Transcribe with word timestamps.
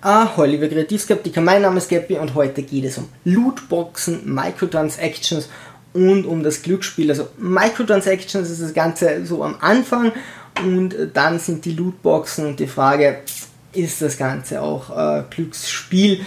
Ah, 0.00 0.30
liebe 0.44 0.68
Kreativskeptiker, 0.68 1.40
mein 1.40 1.62
Name 1.62 1.78
ist 1.78 1.88
Gappy 1.88 2.18
und 2.18 2.36
heute 2.36 2.62
geht 2.62 2.84
es 2.84 2.98
um 2.98 3.08
Lootboxen, 3.24 4.32
Microtransactions 4.32 5.48
und 5.92 6.24
um 6.24 6.44
das 6.44 6.62
Glücksspiel. 6.62 7.10
Also 7.10 7.26
Microtransactions 7.36 8.48
ist 8.48 8.62
das 8.62 8.72
Ganze 8.72 9.26
so 9.26 9.42
am 9.42 9.56
Anfang 9.60 10.12
und 10.64 10.94
dann 11.14 11.40
sind 11.40 11.64
die 11.64 11.72
Lootboxen 11.72 12.46
und 12.46 12.60
die 12.60 12.68
Frage, 12.68 13.22
ist 13.72 14.00
das 14.00 14.16
Ganze 14.16 14.62
auch 14.62 14.96
äh, 14.96 15.24
Glücksspiel? 15.30 16.20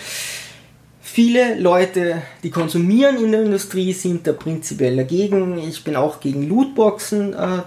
Viele 1.00 1.58
Leute, 1.58 2.22
die 2.44 2.52
konsumieren 2.52 3.24
in 3.24 3.32
der 3.32 3.44
Industrie, 3.44 3.94
sind 3.94 4.28
da 4.28 4.34
prinzipiell 4.34 4.98
dagegen. 4.98 5.58
Ich 5.58 5.86
bin 5.86 5.96
auch 5.96 6.20
gegen 6.20 6.50
Lootboxen. 6.50 7.34
Äh, 7.34 7.62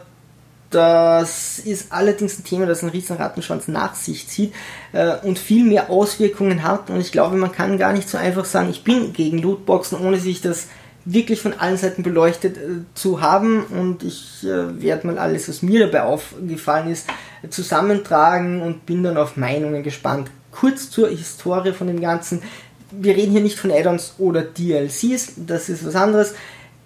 das 0.75 1.61
ist 1.61 1.93
allerdings 1.93 2.39
ein 2.39 2.45
Thema, 2.45 2.67
das 2.67 2.83
einen 2.83 2.91
riesen 2.91 3.17
Rattenschwanz 3.17 3.69
nach 3.69 3.95
sich 3.95 4.27
zieht 4.27 4.53
äh, 4.93 5.17
und 5.23 5.39
viel 5.39 5.65
mehr 5.65 5.89
Auswirkungen 5.89 6.65
hat. 6.65 6.91
Und 6.91 7.01
ich 7.01 7.13
glaube, 7.13 7.37
man 7.37 7.53
kann 7.53 7.79
gar 7.79 7.93
nicht 7.93 8.09
so 8.09 8.19
einfach 8.19 8.45
sagen, 8.45 8.71
ich 8.71 8.83
bin 8.83 9.13
gegen 9.13 9.39
Lootboxen, 9.39 10.01
ohne 10.01 10.19
sich 10.19 10.41
das 10.41 10.67
wirklich 11.05 11.41
von 11.41 11.53
allen 11.53 11.77
Seiten 11.77 12.03
beleuchtet 12.03 12.57
äh, 12.57 12.61
zu 12.95 13.21
haben. 13.21 13.65
Und 13.65 14.03
ich 14.03 14.43
äh, 14.43 14.83
werde 14.83 15.07
mal 15.07 15.19
alles, 15.19 15.49
was 15.49 15.63
mir 15.63 15.87
dabei 15.87 16.03
aufgefallen 16.03 16.91
ist, 16.91 17.07
zusammentragen 17.51 18.61
und 18.61 18.85
bin 18.85 19.05
dann 19.05 19.17
auf 19.17 19.37
Meinungen 19.37 19.85
gespannt. 19.85 20.31
Kurz 20.51 20.91
zur 20.91 21.09
Historie 21.09 21.73
von 21.73 21.87
dem 21.87 22.01
Ganzen. 22.01 22.43
Wir 22.91 23.17
reden 23.17 23.33
hier 23.33 23.41
nicht 23.41 23.59
von 23.59 23.71
Add-ons 23.71 24.15
oder 24.19 24.43
DLCs, 24.43 25.35
das 25.37 25.69
ist 25.69 25.85
was 25.85 25.97
anderes 25.97 26.35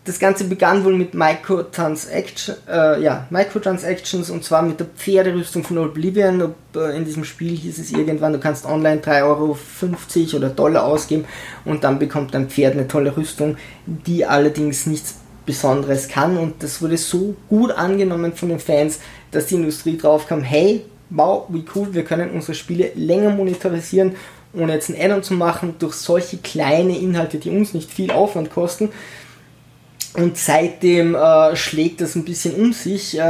das 0.08 0.18
Ganze 0.18 0.44
begann 0.44 0.84
wohl 0.84 0.94
mit 0.94 1.12
Microtransaction, 1.12 2.56
äh, 2.66 3.02
ja, 3.02 3.26
Microtransactions 3.28 4.30
und 4.30 4.42
zwar 4.42 4.62
mit 4.62 4.80
der 4.80 4.86
Pferderüstung 4.86 5.62
von 5.62 5.76
Oblivion. 5.76 6.40
Ob, 6.40 6.54
äh, 6.74 6.96
in 6.96 7.04
diesem 7.04 7.24
Spiel 7.24 7.54
hieß 7.54 7.78
es 7.78 7.92
irgendwann, 7.92 8.32
du 8.32 8.38
kannst 8.38 8.64
online 8.64 9.02
3,50 9.02 9.22
Euro 10.32 10.36
oder 10.38 10.48
Dollar 10.48 10.84
ausgeben 10.84 11.26
und 11.66 11.84
dann 11.84 11.98
bekommt 11.98 12.32
dein 12.32 12.48
Pferd 12.48 12.72
eine 12.72 12.88
tolle 12.88 13.16
Rüstung, 13.16 13.58
die 13.86 14.24
allerdings 14.24 14.86
nichts 14.86 15.16
Besonderes 15.44 16.08
kann. 16.08 16.38
Und 16.38 16.62
das 16.62 16.80
wurde 16.80 16.96
so 16.96 17.36
gut 17.50 17.70
angenommen 17.70 18.32
von 18.34 18.48
den 18.48 18.60
Fans, 18.60 19.00
dass 19.30 19.46
die 19.46 19.56
Industrie 19.56 19.98
drauf 19.98 20.26
kam, 20.26 20.42
hey, 20.42 20.86
wow, 21.10 21.44
wie 21.50 21.64
cool, 21.74 21.92
wir 21.92 22.04
können 22.04 22.30
unsere 22.30 22.54
Spiele 22.54 22.92
länger 22.94 23.30
monetarisieren 23.30 24.14
ohne 24.54 24.74
jetzt 24.74 24.88
ein 24.88 25.00
Add-on 25.00 25.22
zu 25.22 25.34
machen, 25.34 25.74
durch 25.78 25.94
solche 25.94 26.38
kleine 26.38 26.98
Inhalte, 26.98 27.38
die 27.38 27.50
uns 27.50 27.74
nicht 27.74 27.90
viel 27.90 28.10
Aufwand 28.10 28.50
kosten. 28.50 28.90
Und 30.14 30.36
seitdem 30.38 31.14
äh, 31.14 31.54
schlägt 31.54 32.00
das 32.00 32.14
ein 32.14 32.24
bisschen 32.24 32.54
um 32.54 32.72
sich. 32.72 33.18
Äh, 33.18 33.20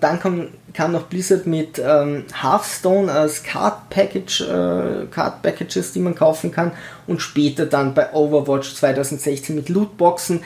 dann 0.00 0.20
kam, 0.20 0.48
kam 0.72 0.92
noch 0.92 1.04
Blizzard 1.04 1.46
mit 1.46 1.78
ähm, 1.84 2.24
Hearthstone 2.40 3.10
als 3.10 3.42
Card 3.42 3.90
Package, 3.90 4.42
äh, 4.42 5.06
Card 5.10 5.42
Packages, 5.42 5.92
die 5.92 6.00
man 6.00 6.14
kaufen 6.14 6.52
kann. 6.52 6.72
Und 7.06 7.20
später 7.20 7.66
dann 7.66 7.94
bei 7.94 8.12
Overwatch 8.12 8.74
2016 8.74 9.56
mit 9.56 9.68
Lootboxen. 9.68 10.40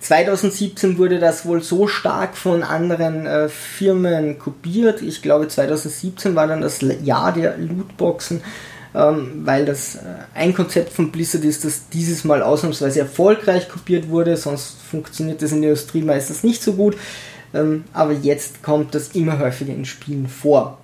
2017 0.00 0.98
wurde 0.98 1.18
das 1.18 1.46
wohl 1.46 1.62
so 1.62 1.86
stark 1.86 2.36
von 2.36 2.62
anderen 2.62 3.26
äh, 3.26 3.48
Firmen 3.48 4.38
kopiert. 4.38 5.00
Ich 5.00 5.22
glaube 5.22 5.48
2017 5.48 6.34
war 6.34 6.46
dann 6.46 6.60
das 6.60 6.80
Jahr 7.02 7.32
der 7.32 7.56
Lootboxen 7.56 8.42
ähm, 8.96 9.42
weil 9.44 9.66
das 9.66 9.96
äh, 9.96 9.98
ein 10.34 10.54
Konzept 10.54 10.92
von 10.92 11.12
Blizzard 11.12 11.44
ist, 11.44 11.64
das 11.64 11.90
dieses 11.90 12.24
Mal 12.24 12.42
ausnahmsweise 12.42 13.00
erfolgreich 13.00 13.68
kopiert 13.68 14.08
wurde, 14.08 14.36
sonst 14.38 14.76
funktioniert 14.90 15.42
das 15.42 15.52
in 15.52 15.60
der 15.60 15.70
Industrie 15.70 16.00
meistens 16.00 16.42
nicht 16.42 16.62
so 16.62 16.72
gut. 16.72 16.96
Ähm, 17.52 17.84
aber 17.92 18.12
jetzt 18.12 18.62
kommt 18.62 18.94
das 18.94 19.08
immer 19.08 19.38
häufiger 19.38 19.74
in 19.74 19.84
Spielen 19.84 20.28
vor. 20.28 20.78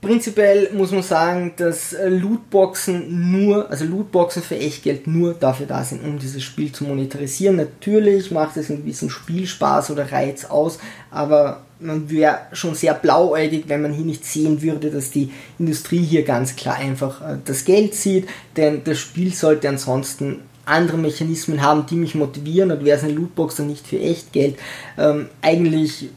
Prinzipiell 0.00 0.70
muss 0.72 0.92
man 0.92 1.02
sagen, 1.02 1.52
dass 1.56 1.92
äh, 1.92 2.08
Lootboxen 2.08 3.32
nur, 3.32 3.70
also 3.70 3.84
Lootboxen 3.84 4.42
für 4.42 4.56
Echtgeld 4.56 5.06
nur 5.06 5.34
dafür 5.34 5.66
da 5.66 5.84
sind, 5.84 6.02
um 6.02 6.18
dieses 6.18 6.42
Spiel 6.42 6.72
zu 6.72 6.84
monetarisieren. 6.84 7.56
Natürlich 7.56 8.30
macht 8.30 8.56
es 8.56 8.70
einen 8.70 8.80
gewissen 8.80 9.10
Spielspaß 9.10 9.90
oder 9.90 10.10
Reiz 10.10 10.46
aus, 10.46 10.78
aber 11.10 11.64
man 11.80 12.08
wäre 12.08 12.38
schon 12.52 12.74
sehr 12.74 12.94
blauäugig, 12.94 13.64
wenn 13.68 13.82
man 13.82 13.92
hier 13.92 14.06
nicht 14.06 14.24
sehen 14.24 14.62
würde, 14.62 14.90
dass 14.90 15.10
die 15.10 15.30
Industrie 15.58 16.02
hier 16.02 16.24
ganz 16.24 16.56
klar 16.56 16.76
einfach 16.76 17.20
äh, 17.20 17.36
das 17.44 17.66
Geld 17.66 17.94
sieht, 17.94 18.26
denn 18.56 18.82
das 18.84 18.98
Spiel 18.98 19.34
sollte 19.34 19.68
ansonsten 19.68 20.40
andere 20.70 20.96
Mechanismen 20.96 21.62
haben, 21.62 21.86
die 21.86 21.96
mich 21.96 22.14
motivieren 22.14 22.70
und 22.70 22.84
wäre 22.84 22.96
es 22.96 23.04
eine 23.04 23.12
Lootbox 23.12 23.56
dann 23.56 23.66
nicht 23.66 23.86
für 23.86 23.98
echt 23.98 24.32
Geld. 24.32 24.56
Ähm, 24.96 25.28
eigentlich 25.42 26.08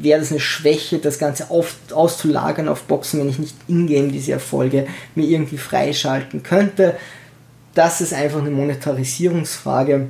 wäre 0.00 0.20
das 0.20 0.30
eine 0.30 0.40
Schwäche, 0.40 0.98
das 0.98 1.18
Ganze 1.18 1.50
auf, 1.50 1.76
auszulagern 1.92 2.68
auf 2.68 2.82
Boxen, 2.82 3.20
wenn 3.20 3.28
ich 3.28 3.38
nicht 3.38 3.54
in-game 3.68 4.12
diese 4.12 4.32
Erfolge 4.32 4.86
mir 5.14 5.26
irgendwie 5.26 5.58
freischalten 5.58 6.42
könnte. 6.42 6.96
Das 7.74 8.00
ist 8.00 8.12
einfach 8.12 8.40
eine 8.40 8.50
Monetarisierungsfrage. 8.50 10.08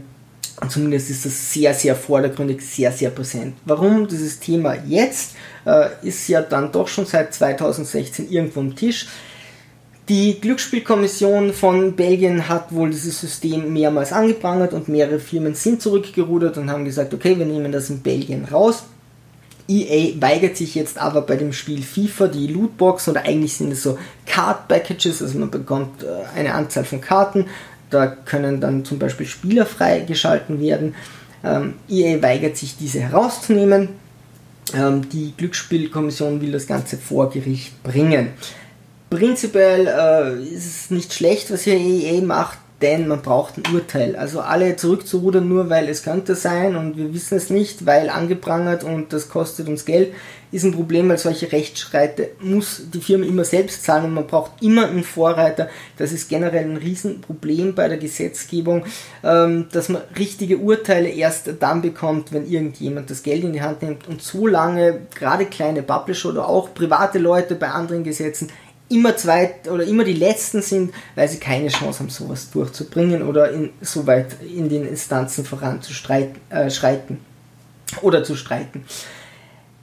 Und 0.61 0.71
zumindest 0.71 1.11
ist 1.11 1.25
das 1.25 1.53
sehr, 1.53 1.75
sehr 1.75 1.97
vordergründig, 1.97 2.63
sehr, 2.63 2.93
sehr 2.93 3.11
präsent. 3.11 3.55
Warum 3.65 4.07
dieses 4.07 4.39
Thema 4.39 4.77
jetzt 4.87 5.35
äh, 5.67 5.89
ist 6.03 6.29
ja 6.29 6.43
dann 6.43 6.71
doch 6.71 6.87
schon 6.87 7.07
seit 7.07 7.35
2016 7.35 8.31
irgendwo 8.31 8.61
am 8.61 8.77
Tisch. 8.77 9.09
Die 10.11 10.39
Glücksspielkommission 10.39 11.55
von 11.55 11.97
Belgien 11.97 12.47
hat 12.47 12.75
wohl 12.75 12.91
dieses 12.91 13.21
System 13.21 13.73
mehrmals 13.73 14.13
angeprangert 14.13 14.75
und 14.75 14.87
mehrere 14.87 15.19
Firmen 15.19 15.55
sind 15.55 15.81
zurückgerudert 15.81 16.59
und 16.59 16.71
haben 16.71 16.85
gesagt, 16.85 17.15
okay, 17.15 17.39
wir 17.39 17.47
nehmen 17.47 17.73
das 17.73 17.89
in 17.89 18.01
Belgien 18.01 18.45
raus. 18.45 18.85
EA 19.67 20.21
weigert 20.21 20.59
sich 20.59 20.75
jetzt 20.75 20.99
aber 20.99 21.23
bei 21.23 21.37
dem 21.37 21.55
Spiel 21.55 21.83
FIFA 21.83 22.29
die 22.29 22.49
Lootbox 22.49 23.09
oder 23.09 23.23
eigentlich 23.23 23.55
sind 23.55 23.73
es 23.73 23.83
so 23.83 23.99
Card 24.27 24.69
Packages, 24.69 25.23
also 25.23 25.39
man 25.39 25.51
bekommt 25.51 26.03
äh, 26.03 26.39
eine 26.39 26.53
Anzahl 26.53 26.85
von 26.85 27.01
Karten, 27.01 27.47
da 27.89 28.07
können 28.07 28.61
dann 28.61 28.85
zum 28.85 28.99
Beispiel 28.99 29.25
Spieler 29.25 29.65
freigeschalten 29.65 30.61
werden. 30.61 30.95
Ähm, 31.43 31.75
EA 31.89 32.21
weigert 32.21 32.59
sich 32.59 32.77
diese 32.77 33.01
herauszunehmen. 33.01 33.89
Ähm, 34.75 35.09
die 35.09 35.33
Glücksspielkommission 35.35 36.43
will 36.43 36.53
das 36.53 36.67
Ganze 36.67 36.99
vor 36.99 37.31
Gericht 37.31 37.83
bringen. 37.83 38.31
Prinzipiell 39.15 39.87
äh, 39.87 40.43
ist 40.43 40.67
es 40.67 40.91
nicht 40.91 41.15
schlecht, 41.15 41.53
was 41.53 41.63
hier 41.63 41.77
EA 41.77 42.21
macht, 42.21 42.59
denn 42.83 43.07
man 43.07 43.23
braucht 43.23 43.57
ein 43.57 43.73
Urteil. 43.73 44.17
Also 44.17 44.41
alle 44.41 44.75
zurückzurudern, 44.75 45.49
nur 45.49 45.71
weil 45.71 45.89
es 45.89 46.03
könnte 46.03 46.35
sein 46.35 46.75
und 46.75 46.97
wir 46.97 47.15
wissen 47.15 47.37
es 47.37 47.49
nicht, 47.49 47.87
weil 47.87 48.11
angeprangert 48.11 48.83
und 48.83 49.13
das 49.13 49.29
kostet 49.29 49.69
uns 49.69 49.85
Geld, 49.85 50.13
ist 50.51 50.65
ein 50.65 50.73
Problem, 50.73 51.09
weil 51.09 51.19
solche 51.19 51.51
Rechtsschreite 51.53 52.31
muss 52.41 52.83
die 52.93 53.01
Firma 53.01 53.25
immer 53.25 53.45
selbst 53.45 53.85
zahlen 53.85 54.07
und 54.07 54.15
man 54.15 54.27
braucht 54.27 54.61
immer 54.61 54.89
einen 54.89 55.05
Vorreiter. 55.05 55.69
Das 55.97 56.11
ist 56.11 56.29
generell 56.29 56.65
ein 56.65 56.77
Riesenproblem 56.77 57.77
bei 57.77 57.87
der 57.87 57.99
Gesetzgebung, 57.99 58.85
ähm, 59.23 59.67
dass 59.71 59.89
man 59.89 60.03
richtige 60.19 60.59
Urteile 60.59 61.09
erst 61.09 61.51
dann 61.61 61.83
bekommt, 61.83 62.33
wenn 62.33 62.49
irgendjemand 62.49 63.11
das 63.11 63.23
Geld 63.23 63.45
in 63.45 63.53
die 63.53 63.63
Hand 63.63 63.83
nimmt 63.83 64.09
und 64.09 64.23
so 64.23 64.49
lange 64.49 65.03
gerade 65.15 65.47
kleine 65.47 65.85
Publisher 65.85 66.31
oder 66.31 66.49
auch 66.49 66.75
private 66.75 67.21
Leute 67.21 67.55
bei 67.55 67.69
anderen 67.69 68.03
Gesetzen 68.03 68.49
immer 68.95 69.17
zweit 69.17 69.69
oder 69.69 69.85
immer 69.85 70.05
die 70.05 70.15
letzten 70.15 70.63
sind, 70.63 70.95
weil 71.15 71.29
sie 71.29 71.39
keine 71.39 71.69
Chance 71.69 72.01
haben, 72.01 72.09
sowas 72.09 72.51
durchzubringen 72.51 73.23
oder 73.23 73.51
in, 73.51 73.71
so 73.81 74.07
weit 74.07 74.37
in 74.43 74.69
den 74.69 74.87
Instanzen 74.87 75.45
voranzuschreiten 75.45 76.39
äh, 76.51 78.01
oder 78.03 78.25
zu 78.25 78.37
streiten. 78.37 78.85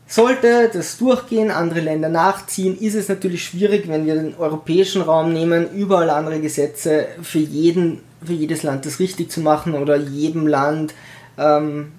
Sollte 0.07 0.69
das 0.73 0.97
durchgehen, 0.97 1.51
andere 1.51 1.79
Länder 1.79 2.09
nachziehen, 2.09 2.77
ist 2.77 2.95
es 2.95 3.07
natürlich 3.07 3.45
schwierig, 3.45 3.87
wenn 3.87 4.05
wir 4.05 4.15
den 4.15 4.35
europäischen 4.35 5.01
Raum 5.01 5.31
nehmen, 5.31 5.71
überall 5.73 6.09
andere 6.09 6.41
Gesetze 6.41 7.07
für 7.21 7.39
jeden, 7.39 8.01
für 8.21 8.33
jedes 8.33 8.63
Land 8.63 8.85
das 8.85 8.99
richtig 8.99 9.31
zu 9.31 9.39
machen 9.39 9.73
oder 9.73 9.95
jedem 9.95 10.47
Land 10.47 10.93
ähm, 11.37 11.93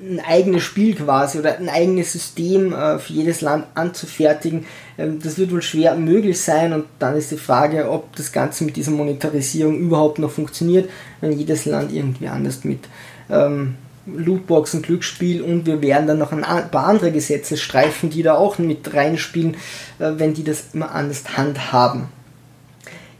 ein 0.00 0.20
eigenes 0.20 0.62
Spiel 0.62 0.94
quasi 0.94 1.38
oder 1.38 1.58
ein 1.58 1.68
eigenes 1.68 2.12
System 2.12 2.72
äh, 2.72 2.98
für 2.98 3.12
jedes 3.12 3.40
Land 3.40 3.66
anzufertigen. 3.74 4.66
Ähm, 4.96 5.18
das 5.22 5.38
wird 5.38 5.50
wohl 5.50 5.62
schwer 5.62 5.94
möglich 5.96 6.40
sein 6.40 6.72
und 6.72 6.84
dann 6.98 7.16
ist 7.16 7.32
die 7.32 7.36
Frage, 7.36 7.90
ob 7.90 8.14
das 8.14 8.32
Ganze 8.32 8.64
mit 8.64 8.76
dieser 8.76 8.92
Monetarisierung 8.92 9.76
überhaupt 9.76 10.18
noch 10.18 10.30
funktioniert, 10.30 10.88
wenn 11.20 11.32
jedes 11.32 11.66
Land 11.66 11.92
irgendwie 11.92 12.28
anders 12.28 12.64
mit 12.64 12.80
ähm, 13.28 13.74
Lootboxen, 14.06 14.82
Glücksspiel 14.82 15.42
und 15.42 15.66
wir 15.66 15.82
werden 15.82 16.06
dann 16.06 16.18
noch 16.18 16.32
ein 16.32 16.42
paar 16.70 16.86
andere 16.86 17.10
Gesetze 17.10 17.56
streifen, 17.56 18.08
die 18.08 18.22
da 18.22 18.34
auch 18.36 18.58
mit 18.58 18.94
reinspielen, 18.94 19.54
äh, 19.98 20.12
wenn 20.16 20.32
die 20.32 20.44
das 20.44 20.66
immer 20.74 20.92
anders 20.92 21.36
handhaben. 21.36 22.08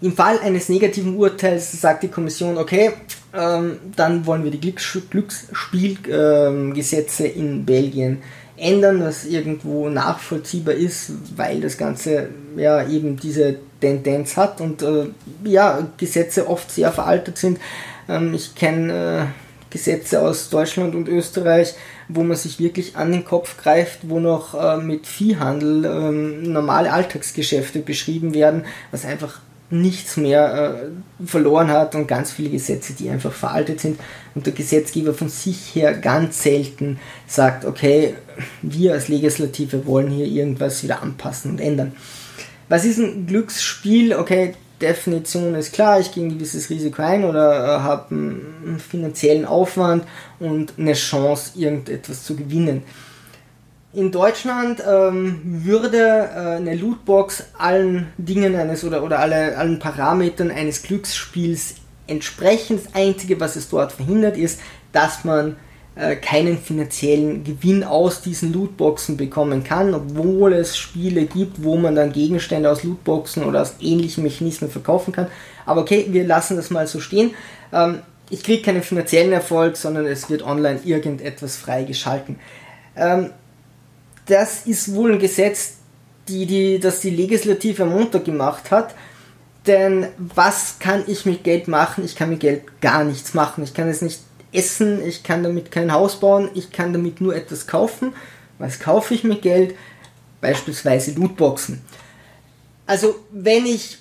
Im 0.00 0.12
Fall 0.12 0.38
eines 0.38 0.68
negativen 0.68 1.16
Urteils 1.16 1.80
sagt 1.80 2.04
die 2.04 2.08
Kommission, 2.08 2.56
okay, 2.56 2.92
ähm, 3.34 3.78
dann 3.96 4.26
wollen 4.26 4.44
wir 4.44 4.50
die 4.50 4.60
Glücksspielgesetze 4.60 7.26
ähm, 7.26 7.40
in 7.40 7.64
Belgien 7.64 8.18
ändern, 8.56 9.02
was 9.02 9.24
irgendwo 9.24 9.88
nachvollziehbar 9.88 10.74
ist, 10.74 11.12
weil 11.36 11.60
das 11.60 11.78
Ganze 11.78 12.28
ja 12.56 12.86
eben 12.88 13.16
diese 13.16 13.56
Tendenz 13.80 14.36
hat 14.36 14.60
und 14.60 14.82
äh, 14.82 15.06
ja, 15.44 15.86
Gesetze 15.96 16.48
oft 16.48 16.70
sehr 16.70 16.92
veraltet 16.92 17.38
sind. 17.38 17.58
Ähm, 18.08 18.34
ich 18.34 18.54
kenne 18.54 19.22
äh, 19.22 19.26
Gesetze 19.70 20.22
aus 20.22 20.48
Deutschland 20.48 20.94
und 20.94 21.08
Österreich, 21.08 21.74
wo 22.08 22.22
man 22.22 22.36
sich 22.36 22.58
wirklich 22.58 22.96
an 22.96 23.12
den 23.12 23.24
Kopf 23.24 23.62
greift, 23.62 24.08
wo 24.08 24.18
noch 24.18 24.54
äh, 24.54 24.78
mit 24.78 25.06
Viehhandel 25.06 25.84
ähm, 25.84 26.52
normale 26.52 26.92
Alltagsgeschäfte 26.92 27.80
beschrieben 27.80 28.34
werden, 28.34 28.64
was 28.90 29.04
einfach 29.04 29.40
nichts 29.70 30.16
mehr 30.16 30.80
äh, 30.82 31.26
verloren 31.26 31.68
hat 31.68 31.94
und 31.94 32.06
ganz 32.06 32.32
viele 32.32 32.50
Gesetze, 32.50 32.94
die 32.94 33.10
einfach 33.10 33.32
veraltet 33.32 33.80
sind 33.80 34.00
und 34.34 34.46
der 34.46 34.54
Gesetzgeber 34.54 35.12
von 35.12 35.28
sich 35.28 35.74
her 35.74 35.94
ganz 35.94 36.42
selten 36.42 36.98
sagt, 37.26 37.64
okay, 37.64 38.14
wir 38.62 38.94
als 38.94 39.08
Legislative 39.08 39.86
wollen 39.86 40.10
hier 40.10 40.26
irgendwas 40.26 40.82
wieder 40.82 41.02
anpassen 41.02 41.52
und 41.52 41.60
ändern. 41.60 41.92
Was 42.68 42.84
ist 42.84 42.98
ein 42.98 43.26
Glücksspiel? 43.26 44.14
Okay, 44.14 44.54
Definition 44.80 45.54
ist 45.54 45.72
klar, 45.72 46.00
ich 46.00 46.12
gehe 46.12 46.24
ein 46.24 46.30
gewisses 46.30 46.70
Risiko 46.70 47.02
ein 47.02 47.24
oder 47.24 47.64
äh, 47.64 47.80
habe 47.80 48.14
einen 48.14 48.78
finanziellen 48.78 49.44
Aufwand 49.44 50.04
und 50.38 50.74
eine 50.78 50.94
Chance, 50.94 51.52
irgendetwas 51.56 52.24
zu 52.24 52.36
gewinnen. 52.36 52.82
In 53.94 54.12
Deutschland 54.12 54.82
ähm, 54.86 55.40
würde 55.64 55.98
äh, 55.98 56.56
eine 56.56 56.74
Lootbox 56.74 57.44
allen 57.56 58.08
Dingen 58.18 58.54
eines 58.54 58.84
oder, 58.84 59.02
oder 59.02 59.18
alle, 59.18 59.56
allen 59.56 59.78
Parametern 59.78 60.50
eines 60.50 60.82
Glücksspiels 60.82 61.76
entsprechen. 62.06 62.78
Das 62.84 62.94
Einzige, 62.94 63.40
was 63.40 63.56
es 63.56 63.70
dort 63.70 63.92
verhindert, 63.92 64.36
ist, 64.36 64.60
dass 64.92 65.24
man 65.24 65.56
äh, 65.94 66.16
keinen 66.16 66.58
finanziellen 66.58 67.44
Gewinn 67.44 67.82
aus 67.82 68.20
diesen 68.20 68.52
Lootboxen 68.52 69.16
bekommen 69.16 69.64
kann, 69.64 69.94
obwohl 69.94 70.52
es 70.52 70.76
Spiele 70.76 71.24
gibt, 71.24 71.64
wo 71.64 71.76
man 71.78 71.94
dann 71.94 72.12
Gegenstände 72.12 72.70
aus 72.70 72.84
Lootboxen 72.84 73.42
oder 73.42 73.62
aus 73.62 73.76
ähnlichen 73.80 74.22
Mechanismen 74.22 74.70
verkaufen 74.70 75.14
kann. 75.14 75.28
Aber 75.64 75.80
okay, 75.80 76.08
wir 76.10 76.26
lassen 76.26 76.58
das 76.58 76.68
mal 76.68 76.86
so 76.86 77.00
stehen. 77.00 77.30
Ähm, 77.72 78.00
ich 78.28 78.44
kriege 78.44 78.62
keinen 78.62 78.82
finanziellen 78.82 79.32
Erfolg, 79.32 79.78
sondern 79.78 80.04
es 80.04 80.28
wird 80.28 80.42
online 80.42 80.80
irgendetwas 80.84 81.56
freigeschalten. 81.56 82.38
Ähm, 82.94 83.30
das 84.28 84.66
ist 84.66 84.94
wohl 84.94 85.12
ein 85.12 85.18
Gesetz, 85.18 85.74
die, 86.28 86.46
die, 86.46 86.78
das 86.78 87.00
die 87.00 87.10
Legislative 87.10 87.82
am 87.82 87.90
Montag 87.90 88.24
gemacht 88.24 88.70
hat. 88.70 88.94
Denn 89.66 90.08
was 90.18 90.78
kann 90.78 91.04
ich 91.06 91.26
mit 91.26 91.44
Geld 91.44 91.68
machen? 91.68 92.04
Ich 92.04 92.14
kann 92.14 92.30
mit 92.30 92.40
Geld 92.40 92.80
gar 92.80 93.04
nichts 93.04 93.34
machen. 93.34 93.64
Ich 93.64 93.74
kann 93.74 93.88
es 93.88 94.02
nicht 94.02 94.20
essen, 94.52 95.04
ich 95.06 95.22
kann 95.22 95.42
damit 95.42 95.70
kein 95.70 95.92
Haus 95.92 96.20
bauen, 96.20 96.50
ich 96.54 96.70
kann 96.72 96.92
damit 96.92 97.20
nur 97.20 97.34
etwas 97.34 97.66
kaufen. 97.66 98.14
Was 98.58 98.78
kaufe 98.78 99.14
ich 99.14 99.24
mit 99.24 99.42
Geld? 99.42 99.74
Beispielsweise 100.40 101.12
Lootboxen. 101.12 101.82
Also 102.86 103.16
wenn 103.30 103.66
ich 103.66 103.98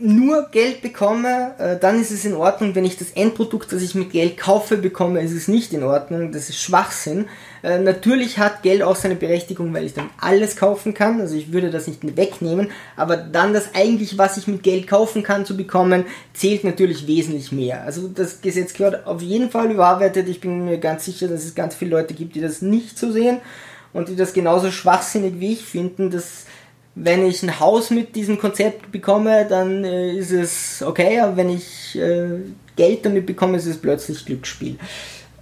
nur 0.00 0.48
Geld 0.50 0.82
bekomme, 0.82 1.54
äh, 1.58 1.78
dann 1.78 2.00
ist 2.00 2.10
es 2.10 2.24
in 2.24 2.34
Ordnung. 2.34 2.74
Wenn 2.74 2.84
ich 2.84 2.96
das 2.96 3.10
Endprodukt, 3.12 3.72
das 3.72 3.82
ich 3.82 3.94
mit 3.94 4.10
Geld 4.10 4.36
kaufe, 4.36 4.76
bekomme, 4.76 5.20
ist 5.20 5.32
es 5.32 5.48
nicht 5.48 5.72
in 5.72 5.82
Ordnung. 5.82 6.32
Das 6.32 6.48
ist 6.48 6.60
Schwachsinn. 6.60 7.26
Äh, 7.62 7.78
natürlich 7.78 8.38
hat 8.38 8.62
Geld 8.62 8.82
auch 8.82 8.96
seine 8.96 9.16
Berechtigung, 9.16 9.72
weil 9.74 9.84
ich 9.84 9.94
dann 9.94 10.10
alles 10.20 10.56
kaufen 10.56 10.94
kann. 10.94 11.20
Also 11.20 11.36
ich 11.36 11.52
würde 11.52 11.70
das 11.70 11.86
nicht 11.86 12.16
wegnehmen. 12.16 12.70
Aber 12.96 13.16
dann 13.16 13.52
das 13.52 13.74
eigentlich, 13.74 14.18
was 14.18 14.36
ich 14.36 14.46
mit 14.46 14.62
Geld 14.62 14.86
kaufen 14.86 15.22
kann, 15.22 15.46
zu 15.46 15.56
bekommen, 15.56 16.04
zählt 16.34 16.64
natürlich 16.64 17.06
wesentlich 17.06 17.52
mehr. 17.52 17.84
Also 17.84 18.08
das 18.08 18.40
Gesetz 18.40 18.74
gehört 18.74 19.06
auf 19.06 19.22
jeden 19.22 19.50
Fall 19.50 19.70
überarbeitet. 19.70 20.28
Ich 20.28 20.40
bin 20.40 20.64
mir 20.64 20.78
ganz 20.78 21.04
sicher, 21.04 21.28
dass 21.28 21.44
es 21.44 21.54
ganz 21.54 21.74
viele 21.74 21.92
Leute 21.92 22.14
gibt, 22.14 22.34
die 22.34 22.40
das 22.40 22.62
nicht 22.62 22.98
so 22.98 23.10
sehen 23.10 23.38
und 23.92 24.08
die 24.08 24.16
das 24.16 24.34
genauso 24.34 24.70
schwachsinnig 24.70 25.40
wie 25.40 25.54
ich 25.54 25.64
finden, 25.64 26.10
dass 26.10 26.44
wenn 26.98 27.26
ich 27.26 27.42
ein 27.42 27.60
Haus 27.60 27.90
mit 27.90 28.16
diesem 28.16 28.38
Konzept 28.38 28.90
bekomme, 28.90 29.44
dann 29.46 29.84
äh, 29.84 30.12
ist 30.12 30.32
es 30.32 30.82
okay, 30.82 31.20
aber 31.20 31.36
wenn 31.36 31.50
ich 31.50 31.94
äh, 31.94 32.40
Geld 32.74 33.04
damit 33.04 33.26
bekomme, 33.26 33.58
ist 33.58 33.66
es 33.66 33.76
plötzlich 33.76 34.24
Glücksspiel. 34.24 34.78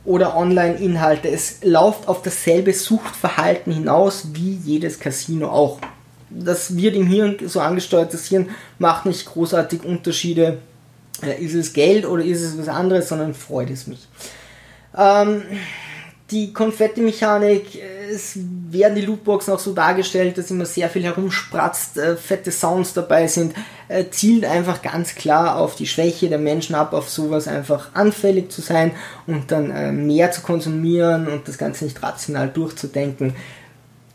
Oder 0.05 0.37
Online-Inhalte. 0.37 1.29
Es 1.29 1.61
läuft 1.63 2.09
auf 2.09 2.23
dasselbe 2.23 2.73
Suchtverhalten 2.73 3.73
hinaus 3.73 4.29
wie 4.35 4.57
jedes 4.65 4.99
Casino 4.99 5.49
auch. 5.49 5.79
Das 6.29 6.77
wird 6.77 6.97
im 6.97 7.07
Hirn 7.07 7.37
so 7.47 7.61
angesteuert, 7.61 8.13
das 8.13 8.27
Hirn 8.27 8.51
macht 8.81 9.07
nicht 9.07 9.25
großartig 9.25 9.85
Unterschiede. 9.85 10.59
Äh, 11.23 11.41
ist 11.41 11.55
es 11.55 11.73
Geld 11.73 12.05
oder 12.05 12.25
ist 12.25 12.43
es 12.43 12.59
was 12.59 12.67
anderes, 12.67 13.09
sondern 13.09 13.33
freut 13.33 13.71
es 13.71 13.87
mich. 13.87 14.09
Ähm, 14.97 15.43
die 16.31 16.53
Konfetti-Mechanik, 16.53 17.83
es 18.11 18.39
werden 18.71 18.95
die 18.95 19.03
Lootboxen 19.03 19.53
auch 19.53 19.59
so 19.59 19.75
dargestellt, 19.75 20.39
dass 20.39 20.51
immer 20.51 20.65
sehr 20.65 20.89
viel 20.89 21.05
herumspratzt, 21.05 21.99
äh, 21.99 22.17
fette 22.17 22.51
Sounds 22.51 22.95
dabei 22.95 23.27
sind, 23.27 23.55
äh, 23.89 24.05
zielt 24.11 24.45
einfach 24.47 24.81
ganz 24.81 25.15
klar 25.15 25.57
auf 25.57 25.77
die 25.77 25.87
Schwäche 25.87 26.29
der 26.29 26.39
Menschen 26.39 26.75
ab, 26.75 26.95
auf 26.95 27.11
sowas 27.11 27.47
einfach 27.47 27.95
anfällig 27.95 28.51
zu 28.51 28.63
sein 28.63 28.93
und 29.27 29.53
dann 29.53 29.71
äh, 29.71 29.93
mehr 29.93 30.31
zu 30.33 30.41
konsumieren 30.41 31.29
und 31.29 31.47
das 31.47 31.59
Ganze 31.59 31.85
nicht 31.85 32.03
rational 32.03 32.49
durchzudenken. 32.49 33.35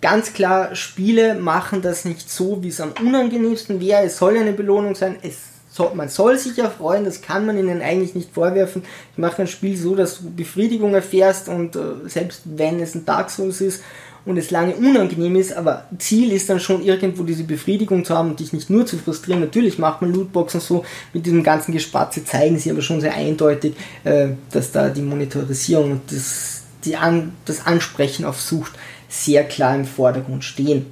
Ganz 0.02 0.34
klar, 0.34 0.76
Spiele 0.76 1.36
machen 1.36 1.82
das 1.82 2.06
nicht 2.06 2.30
so, 2.30 2.64
wie 2.64 2.70
es 2.70 2.82
am 2.82 2.94
unangenehmsten 3.00 3.82
wäre. 3.82 4.04
Es 4.04 4.18
soll 4.18 4.38
eine 4.38 4.54
Belohnung 4.54 4.96
sein. 4.96 5.18
Es 5.22 5.59
man 5.94 6.10
soll 6.10 6.38
sich 6.38 6.58
ja 6.58 6.70
freuen, 6.70 7.06
das 7.06 7.22
kann 7.22 7.46
man 7.46 7.58
ihnen 7.58 7.82
eigentlich 7.82 8.16
nicht 8.16 8.34
vorwerfen. 8.34 8.84
Ich 9.12 9.18
mache 9.18 9.42
ein 9.42 9.48
Spiel 9.48 9.76
so, 9.78 9.96
dass 9.96 10.20
du 10.20 10.30
Befriedigung 10.32 10.94
erfährst 10.94 11.50
und 11.50 11.76
äh, 11.76 11.80
selbst 12.06 12.42
wenn 12.46 12.80
es 12.80 12.96
ein 12.96 13.06
Dark 13.06 13.30
Souls 13.30 13.62
ist 13.62 13.82
und 14.26 14.38
es 14.38 14.52
lange 14.52 14.76
unangenehm 14.76 15.36
ist, 15.36 15.56
aber 15.56 15.86
Ziel 15.98 16.32
ist 16.32 16.50
dann 16.50 16.60
schon 16.60 16.84
irgendwo 16.84 17.24
diese 17.24 17.44
Befriedigung 17.44 18.06
zu 18.06 18.16
haben 18.16 18.32
und 18.32 18.40
dich 18.40 18.54
nicht 18.54 18.70
nur 18.70 18.86
zu 18.86 18.98
frustrieren. 18.98 19.40
Natürlich 19.40 19.80
macht 19.80 20.02
man 20.02 20.14
Lootboxen 20.14 20.60
so, 20.60 20.84
mit 21.14 21.26
diesem 21.26 21.44
ganzen 21.44 21.72
Gespatze 21.72 22.24
zeigen 22.26 22.60
sie 22.60 22.72
aber 22.72 22.82
schon 22.82 23.02
sehr 23.02 23.14
eindeutig, 23.14 23.76
äh, 24.04 24.30
dass 24.52 24.72
da 24.72 24.90
die 24.90 25.02
Monetarisierung 25.02 25.92
und 25.92 26.12
das, 26.12 26.64
die 26.86 26.96
An 26.96 27.34
das 27.46 27.66
Ansprechen 27.66 28.26
auf 28.26 28.40
Sucht 28.40 28.74
sehr 29.08 29.44
klar 29.44 29.76
im 29.76 29.86
Vordergrund 29.86 30.44
stehen. 30.44 30.86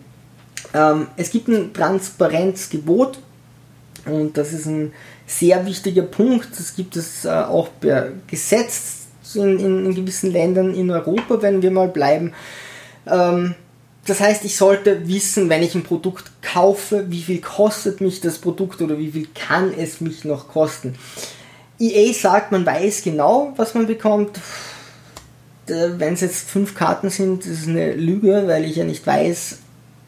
Ähm, 0.73 1.07
es 1.17 1.31
gibt 1.31 1.47
ein 1.47 1.73
Transparenzgebot, 1.73 3.19
und 4.07 4.37
das 4.37 4.53
ist 4.53 4.65
ein 4.65 4.93
sehr 5.25 5.65
wichtiger 5.65 6.03
Punkt. 6.03 6.49
Das 6.57 6.75
gibt 6.75 6.95
es 6.95 7.25
äh, 7.25 7.29
auch 7.29 7.69
per 7.79 8.11
Gesetz 8.27 9.07
in, 9.35 9.59
in, 9.59 9.85
in, 9.85 9.95
gewissen 9.95 10.31
Ländern 10.31 10.73
in 10.73 10.89
Europa, 10.89 11.41
wenn 11.41 11.61
wir 11.61 11.71
mal 11.71 11.89
bleiben. 11.89 12.33
Ähm, 13.05 13.55
das 14.05 14.21
heißt, 14.21 14.45
ich 14.45 14.55
sollte 14.55 15.07
wissen, 15.07 15.49
wenn 15.49 15.61
ich 15.61 15.75
ein 15.75 15.83
Produkt 15.83 16.31
kaufe, 16.41 17.05
wie 17.09 17.21
viel 17.21 17.41
kostet 17.41 17.99
mich 17.99 18.21
das 18.21 18.37
Produkt 18.37 18.81
oder 18.81 18.97
wie 18.97 19.11
viel 19.11 19.27
kann 19.35 19.73
es 19.77 19.99
mich 19.99 20.23
noch 20.23 20.47
kosten. 20.47 20.95
EA 21.79 22.13
sagt, 22.13 22.51
man 22.51 22.65
weiß 22.65 23.03
genau, 23.03 23.53
was 23.57 23.73
man 23.73 23.85
bekommt. 23.85 24.39
Wenn 25.67 26.13
es 26.13 26.21
jetzt 26.21 26.49
fünf 26.49 26.75
Karten 26.75 27.09
sind, 27.09 27.45
ist 27.45 27.63
es 27.63 27.67
eine 27.67 27.93
Lüge, 27.93 28.43
weil 28.47 28.63
ich 28.63 28.77
ja 28.77 28.85
nicht 28.85 29.05
weiß, 29.05 29.57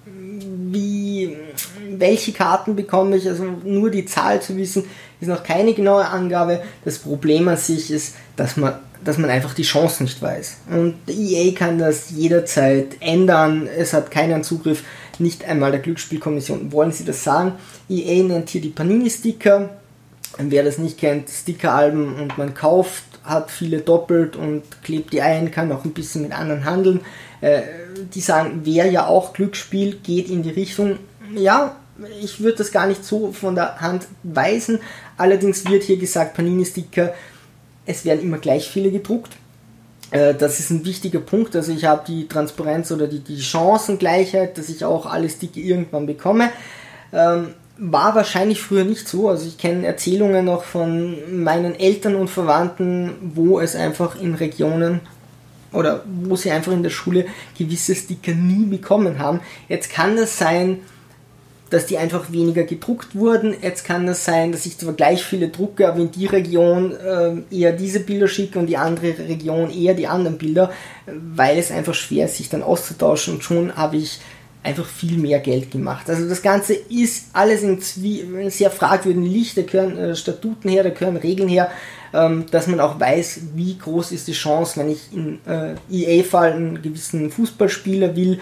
wie, 0.06 1.36
welche 2.00 2.32
Karten 2.32 2.76
bekomme 2.76 3.18
ich, 3.18 3.28
also 3.28 3.44
nur 3.64 3.90
die 3.90 4.06
Zahl 4.06 4.42
zu 4.42 4.56
wissen, 4.58 4.86
ist 5.20 5.28
noch 5.28 5.44
keine 5.44 5.74
genaue 5.74 6.08
Angabe. 6.08 6.62
Das 6.86 7.00
Problem 7.00 7.48
an 7.48 7.58
sich 7.58 7.92
ist, 7.92 8.16
dass 8.36 8.58
man, 8.58 8.76
dass 9.04 9.18
man 9.18 9.30
einfach 9.30 9.54
die 9.54 9.64
Chance 9.64 10.04
nicht 10.04 10.22
weiß. 10.22 10.58
Und 10.72 10.96
EA 11.08 11.52
kann 11.54 11.78
das 11.78 12.10
jederzeit 12.12 12.98
ändern. 13.02 13.68
Es 13.68 13.94
hat 13.94 14.12
keinen 14.12 14.44
Zugriff, 14.44 14.84
nicht 15.20 15.44
einmal 15.44 15.72
der 15.72 15.82
Glücksspielkommission. 15.82 16.72
Wollen 16.72 16.92
Sie 16.92 17.06
das 17.06 17.24
sagen? 17.24 17.54
EA 17.90 18.24
nennt 18.24 18.50
hier 18.50 18.62
die 18.62 18.70
Panini-Sticker. 18.70 19.70
Wer 20.38 20.64
das 20.64 20.78
nicht 20.78 20.98
kennt, 20.98 21.30
Stickeralben 21.30 22.16
und 22.16 22.38
man 22.38 22.54
kauft, 22.54 23.04
hat 23.24 23.52
viele 23.52 23.80
doppelt 23.80 24.36
und 24.36 24.64
klebt 24.84 25.12
die 25.12 25.22
ein, 25.22 25.52
kann 25.52 25.72
auch 25.72 25.84
ein 25.84 25.92
bisschen 25.92 26.22
mit 26.22 26.32
anderen 26.32 26.64
handeln. 26.64 27.02
Äh, 27.42 27.62
die 28.14 28.22
sagen, 28.22 28.66
wäre 28.66 28.90
ja 28.90 29.08
auch 29.08 29.34
Glücksspiel, 29.34 29.98
geht 30.02 30.30
in 30.30 30.44
die 30.44 30.52
Richtung, 30.52 31.00
ja, 31.36 31.76
ich 32.22 32.42
würde 32.42 32.58
das 32.58 32.72
gar 32.72 32.88
nicht 32.88 33.04
so 33.04 33.32
von 33.32 33.56
der 33.56 33.82
Hand 33.82 34.08
weisen. 34.24 34.80
Allerdings 35.18 35.68
wird 35.70 35.84
hier 35.84 35.98
gesagt, 35.98 36.36
Panini-Sticker, 36.36 37.14
es 37.86 38.06
werden 38.06 38.22
immer 38.22 38.38
gleich 38.38 38.70
viele 38.70 38.92
gedruckt. 38.92 39.34
Äh, 40.12 40.36
das 40.36 40.60
ist 40.60 40.70
ein 40.70 40.86
wichtiger 40.86 41.20
Punkt. 41.20 41.56
Also 41.56 41.72
ich 41.72 41.86
habe 41.86 42.04
die 42.08 42.28
Transparenz 42.28 42.92
oder 42.92 43.08
die, 43.08 43.20
die 43.20 43.42
Chancengleichheit, 43.42 44.58
dass 44.58 44.70
ich 44.70 44.86
auch 44.86 45.06
alle 45.06 45.30
Sticker 45.30 45.60
irgendwann 45.60 46.06
bekomme. 46.06 46.52
Ähm, 47.12 47.54
war 47.78 48.14
wahrscheinlich 48.14 48.62
früher 48.62 48.84
nicht 48.84 49.08
so. 49.08 49.30
Also 49.30 49.48
ich 49.48 49.58
kenne 49.58 49.88
Erzählungen 49.88 50.46
noch 50.46 50.64
von 50.64 51.44
meinen 51.44 51.80
Eltern 51.80 52.16
und 52.16 52.30
Verwandten, 52.30 53.14
wo 53.34 53.60
es 53.60 53.76
einfach 53.76 54.20
in 54.22 54.36
Regionen 54.36 55.00
oder 55.72 56.04
wo 56.06 56.36
sie 56.36 56.52
einfach 56.52 56.72
in 56.72 56.84
der 56.84 56.90
Schule 56.90 57.26
gewisse 57.58 57.96
Sticker 57.96 58.34
nie 58.34 58.66
bekommen 58.66 59.20
haben. 59.20 59.40
Jetzt 59.68 59.92
kann 59.92 60.18
es 60.18 60.38
sein, 60.38 60.80
dass 61.70 61.86
die 61.86 61.98
einfach 61.98 62.32
weniger 62.32 62.64
gedruckt 62.64 63.16
wurden. 63.16 63.56
Jetzt 63.62 63.86
kann 63.86 64.08
es 64.08 64.26
sein, 64.26 64.52
dass 64.52 64.66
ich 64.66 64.78
zwar 64.78 64.94
gleich 64.94 65.24
viele 65.24 65.50
drucke, 65.50 65.88
aber 65.88 66.00
in 66.00 66.12
die 66.12 66.26
Region 66.26 66.94
äh, 66.96 67.56
eher 67.56 67.74
diese 67.74 68.00
Bilder 68.00 68.28
schicke 68.28 68.60
und 68.60 68.68
die 68.68 68.78
andere 68.78 69.18
Region 69.18 69.72
eher 69.72 69.94
die 69.94 70.08
anderen 70.08 70.38
Bilder, 70.38 70.72
weil 71.06 71.58
es 71.58 71.72
einfach 71.72 71.94
schwer 71.94 72.26
ist, 72.26 72.38
sich 72.38 72.50
dann 72.50 72.64
auszutauschen 72.64 73.36
und 73.36 73.44
schon 73.44 73.76
habe 73.76 73.98
ich 73.98 74.20
einfach 74.62 74.86
viel 74.86 75.18
mehr 75.18 75.40
Geld 75.40 75.72
gemacht. 75.72 76.10
Also 76.10 76.28
das 76.28 76.42
Ganze 76.42 76.74
ist 76.74 77.28
alles 77.34 77.64
in 77.64 78.50
sehr 78.50 78.72
fragwürdigen 78.72 79.26
Licht, 79.26 79.58
da 79.58 79.62
gehören 79.62 79.98
äh, 79.98 80.16
Statuten 80.16 80.70
her, 80.70 80.84
da 80.84 80.90
gehören 80.90 81.18
Regeln 81.18 81.48
her, 81.48 81.72
ähm, 82.14 82.46
dass 82.52 82.68
man 82.68 82.80
auch 82.80 83.00
weiß, 83.00 83.42
wie 83.56 83.78
groß 83.78 84.12
ist 84.12 84.28
die 84.28 84.34
Chance, 84.34 84.80
wenn 84.80 84.90
ich 84.90 85.14
in 85.14 85.40
äh, 85.48 85.76
EA-Fall 85.90 86.54
einen 86.54 86.82
gewissen 86.82 87.32
Fußballspieler 87.32 88.16
will, 88.16 88.40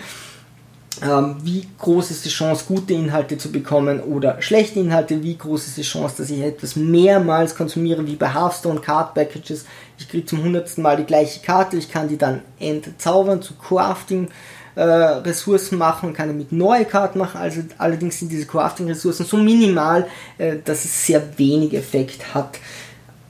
wie 1.02 1.68
groß 1.78 2.12
ist 2.12 2.26
die 2.26 2.30
Chance, 2.30 2.66
gute 2.68 2.94
Inhalte 2.94 3.38
zu 3.38 3.52
bekommen 3.52 4.02
oder 4.02 4.42
schlechte 4.42 4.80
Inhalte, 4.80 5.22
wie 5.22 5.38
groß 5.38 5.68
ist 5.68 5.78
die 5.78 5.84
Chance, 5.84 6.16
dass 6.18 6.30
ich 6.30 6.42
etwas 6.42 6.76
mehrmals 6.76 7.56
konsumiere, 7.56 8.06
wie 8.08 8.16
bei 8.16 8.34
Hearthstone 8.34 8.80
Card 8.80 9.14
Packages. 9.14 9.66
Ich 10.00 10.10
kriege 10.10 10.26
zum 10.26 10.44
hundertsten 10.44 10.84
Mal 10.84 10.98
die 10.98 11.06
gleiche 11.06 11.40
Karte, 11.42 11.78
ich 11.78 11.92
kann 11.92 12.08
die 12.08 12.18
dann 12.18 12.42
entzaubern 12.60 13.42
zu 13.42 13.54
Crafting. 13.56 14.30
Äh, 14.76 14.84
Ressourcen 14.84 15.80
machen 15.80 16.14
kann 16.14 16.28
damit 16.28 16.52
neue 16.52 16.86
Karten 16.86 17.18
machen. 17.18 17.42
Also 17.42 17.62
allerdings 17.80 18.20
sind 18.20 18.32
diese 18.32 18.46
Crafting-Ressourcen 18.46 19.26
so 19.26 19.36
minimal, 19.36 20.06
äh, 20.38 20.58
dass 20.64 20.86
es 20.86 21.08
sehr 21.08 21.36
wenig 21.40 21.74
Effekt 21.74 22.36
hat. 22.36 22.60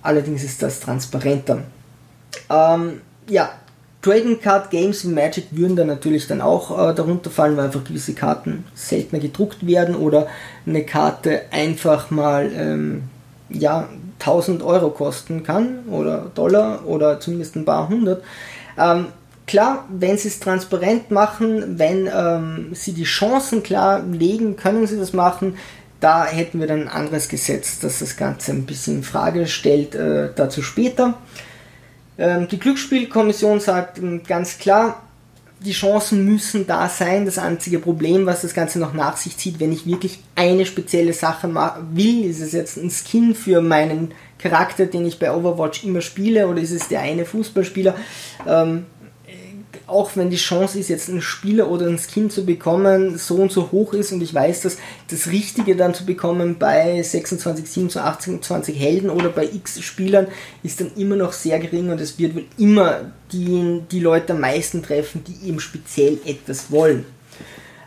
Allerdings 0.02 0.44
ist 0.44 0.62
das 0.62 0.82
transparenter. 0.82 1.64
Ähm, 2.50 3.02
ja, 3.30 3.52
Trading 4.08 4.40
Card 4.40 4.70
Games 4.70 5.04
wie 5.04 5.10
Magic 5.10 5.48
würden 5.52 5.76
da 5.76 5.84
natürlich 5.84 6.28
dann 6.28 6.40
auch 6.40 6.72
äh, 6.72 6.96
darunter 6.96 7.30
fallen, 7.30 7.58
weil 7.58 7.66
einfach 7.66 7.84
gewisse 7.84 8.14
Karten 8.14 8.64
seltener 8.74 9.22
gedruckt 9.22 9.68
werden 9.68 9.98
oder 9.98 10.28
eine 10.66 10.86
Karte 10.86 11.42
einfach 11.52 12.10
mal 12.10 12.50
ähm, 12.56 13.04
ja, 13.50 13.90
1000 14.20 14.64
Euro 14.64 14.92
kosten 14.92 15.44
kann 15.44 15.80
oder 15.92 16.32
Dollar 16.34 16.86
oder 16.86 17.20
zumindest 17.20 17.58
ein 17.58 17.66
paar 17.66 17.90
hundert. 17.90 18.24
Ähm, 18.78 19.08
klar, 19.46 19.86
wenn 19.90 20.18
sie 20.18 20.30
es 20.30 20.40
transparent 20.40 21.12
machen, 21.12 21.78
wenn 21.78 22.08
ähm, 22.08 22.70
sie 22.76 22.94
die 22.94 23.04
Chancen 23.04 23.62
klar 23.62 24.02
legen, 24.10 24.56
können 24.56 24.88
sie 24.88 24.98
das 24.98 25.12
machen. 25.12 25.58
Da 26.00 26.24
hätten 26.24 26.62
wir 26.62 26.68
dann 26.68 26.84
ein 26.84 26.88
anderes 26.88 27.28
Gesetz, 27.28 27.80
das 27.80 28.00
das 28.00 28.16
Ganze 28.16 28.54
ein 28.54 28.66
bisschen 28.66 29.00
in 29.00 29.04
Frage 29.04 29.48
stellt, 29.48 29.96
äh, 29.96 30.30
dazu 30.34 30.62
später. 30.62 31.16
Ähm, 32.18 32.48
die 32.48 32.60
Glücksspielkommission 32.60 33.60
sagt 33.60 34.00
ähm, 34.00 34.24
ganz 34.24 34.58
klar, 34.58 35.04
die 35.60 35.72
Chancen 35.72 36.26
müssen 36.26 36.68
da 36.68 36.88
sein. 36.90 37.26
Das 37.26 37.38
einzige 37.38 37.80
Problem, 37.80 38.26
was 38.26 38.42
das 38.42 38.54
Ganze 38.54 38.80
noch 38.80 38.94
nach 38.94 39.18
sich 39.18 39.38
zieht, 39.38 39.60
wenn 39.60 39.72
ich 39.72 39.86
wirklich 39.86 40.20
eine 40.36 40.66
spezielle 40.66 41.14
Sache 41.14 41.50
will, 41.94 42.26
ist 42.26 42.42
es 42.42 42.52
jetzt 42.52 42.78
ein 42.78 42.92
Skin 42.92 43.34
für 43.34 43.62
meinen 43.62 44.14
Charakter, 44.38 44.86
den 44.86 45.06
ich 45.06 45.18
bei 45.18 45.34
Overwatch 45.34 45.84
immer 45.84 46.02
spiele, 46.02 46.48
oder 46.48 46.62
ist 46.62 46.72
es 46.72 46.88
der 46.88 47.02
eine 47.02 47.26
Fußballspieler? 47.26 47.96
Ähm, 48.48 48.86
auch 49.88 50.12
wenn 50.16 50.30
die 50.30 50.36
Chance 50.36 50.78
ist, 50.80 50.90
jetzt 50.90 51.10
einen 51.10 51.22
Spieler 51.22 51.72
oder 51.72 51.88
ein 51.88 51.98
Skin 51.98 52.30
zu 52.30 52.46
bekommen, 52.46 53.18
so 53.18 53.36
und 53.36 53.54
so 53.54 53.72
hoch 53.72 53.94
ist 53.94 54.12
und 54.12 54.22
ich 54.22 54.34
weiß, 54.34 54.62
dass 54.62 54.78
das 55.10 55.28
Richtige 55.28 55.78
dann 55.78 55.94
zu 55.94 56.06
bekommen 56.06 56.58
bei 56.60 57.02
26, 57.02 57.66
27, 57.66 58.02
28 58.02 58.78
Helden 58.78 59.10
oder 59.10 59.30
bei 59.30 59.46
X 59.46 59.82
Spielern 59.82 60.28
ist 60.62 60.82
dann 60.82 60.92
immer 60.98 61.16
noch 61.16 61.32
sehr 61.32 61.58
gering 61.60 61.90
und 61.90 62.02
es 62.02 62.20
wird 62.20 62.36
wohl 62.36 62.46
immer 62.58 63.12
die, 63.32 63.82
die 63.90 64.02
Leute 64.02 64.34
am 64.34 64.42
meisten 64.42 64.84
treffen, 64.84 65.24
die 65.24 65.48
eben 65.48 65.62
speziell 65.62 66.20
etwas 66.26 66.70
wollen. 66.70 67.06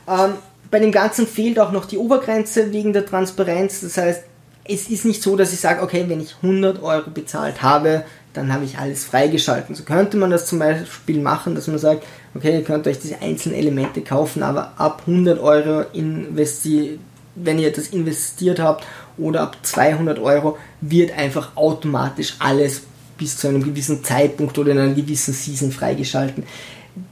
Ähm, 0.08 0.34
bei 0.70 0.78
dem 0.78 0.92
Ganzen 0.92 1.26
fehlt 1.26 1.58
auch 1.58 1.72
noch 1.72 1.84
die 1.84 1.98
Obergrenze 1.98 2.72
wegen 2.72 2.94
der 2.94 3.04
Transparenz, 3.04 3.82
das 3.82 3.98
heißt, 3.98 4.22
es 4.64 4.88
ist 4.88 5.04
nicht 5.04 5.22
so, 5.22 5.36
dass 5.36 5.52
ich 5.52 5.60
sage, 5.60 5.82
okay, 5.82 6.04
wenn 6.06 6.20
ich 6.20 6.36
100 6.42 6.82
Euro 6.82 7.10
bezahlt 7.10 7.62
habe, 7.62 8.04
dann 8.32 8.52
habe 8.52 8.64
ich 8.64 8.78
alles 8.78 9.04
freigeschalten. 9.04 9.74
So 9.74 9.84
könnte 9.84 10.16
man 10.16 10.30
das 10.30 10.46
zum 10.46 10.58
Beispiel 10.58 11.20
machen, 11.20 11.54
dass 11.54 11.66
man 11.66 11.78
sagt, 11.78 12.04
okay, 12.34 12.54
ihr 12.54 12.64
könnt 12.64 12.86
euch 12.86 12.98
diese 12.98 13.20
einzelnen 13.20 13.58
Elemente 13.58 14.02
kaufen, 14.02 14.42
aber 14.42 14.72
ab 14.76 15.02
100 15.06 15.40
Euro 15.40 15.84
investi 15.92 16.98
wenn 17.34 17.58
ihr 17.58 17.72
das 17.72 17.88
investiert 17.88 18.58
habt 18.58 18.84
oder 19.18 19.42
ab 19.42 19.56
200 19.62 20.18
Euro 20.18 20.58
wird 20.80 21.16
einfach 21.16 21.56
automatisch 21.56 22.36
alles 22.38 22.82
bis 23.18 23.36
zu 23.36 23.48
einem 23.48 23.62
gewissen 23.62 24.02
Zeitpunkt 24.02 24.58
oder 24.58 24.72
in 24.72 24.78
einer 24.78 24.94
gewissen 24.94 25.34
Season 25.34 25.72
freigeschalten. 25.72 26.44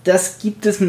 Das 0.04 0.38
gibt 0.38 0.66
es, 0.66 0.80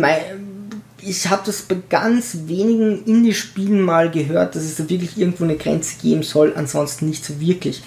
ich 1.01 1.29
habe 1.29 1.41
das 1.45 1.61
bei 1.61 1.77
ganz 1.89 2.37
wenigen 2.45 3.03
Indie-Spielen 3.05 3.81
mal 3.81 4.09
gehört, 4.09 4.55
dass 4.55 4.63
es 4.63 4.77
da 4.77 4.89
wirklich 4.89 5.17
irgendwo 5.17 5.43
eine 5.43 5.57
Grenze 5.57 5.95
geben 6.01 6.23
soll, 6.23 6.53
ansonsten 6.55 7.07
nicht 7.07 7.23
so 7.23 7.39
wirklich. 7.39 7.83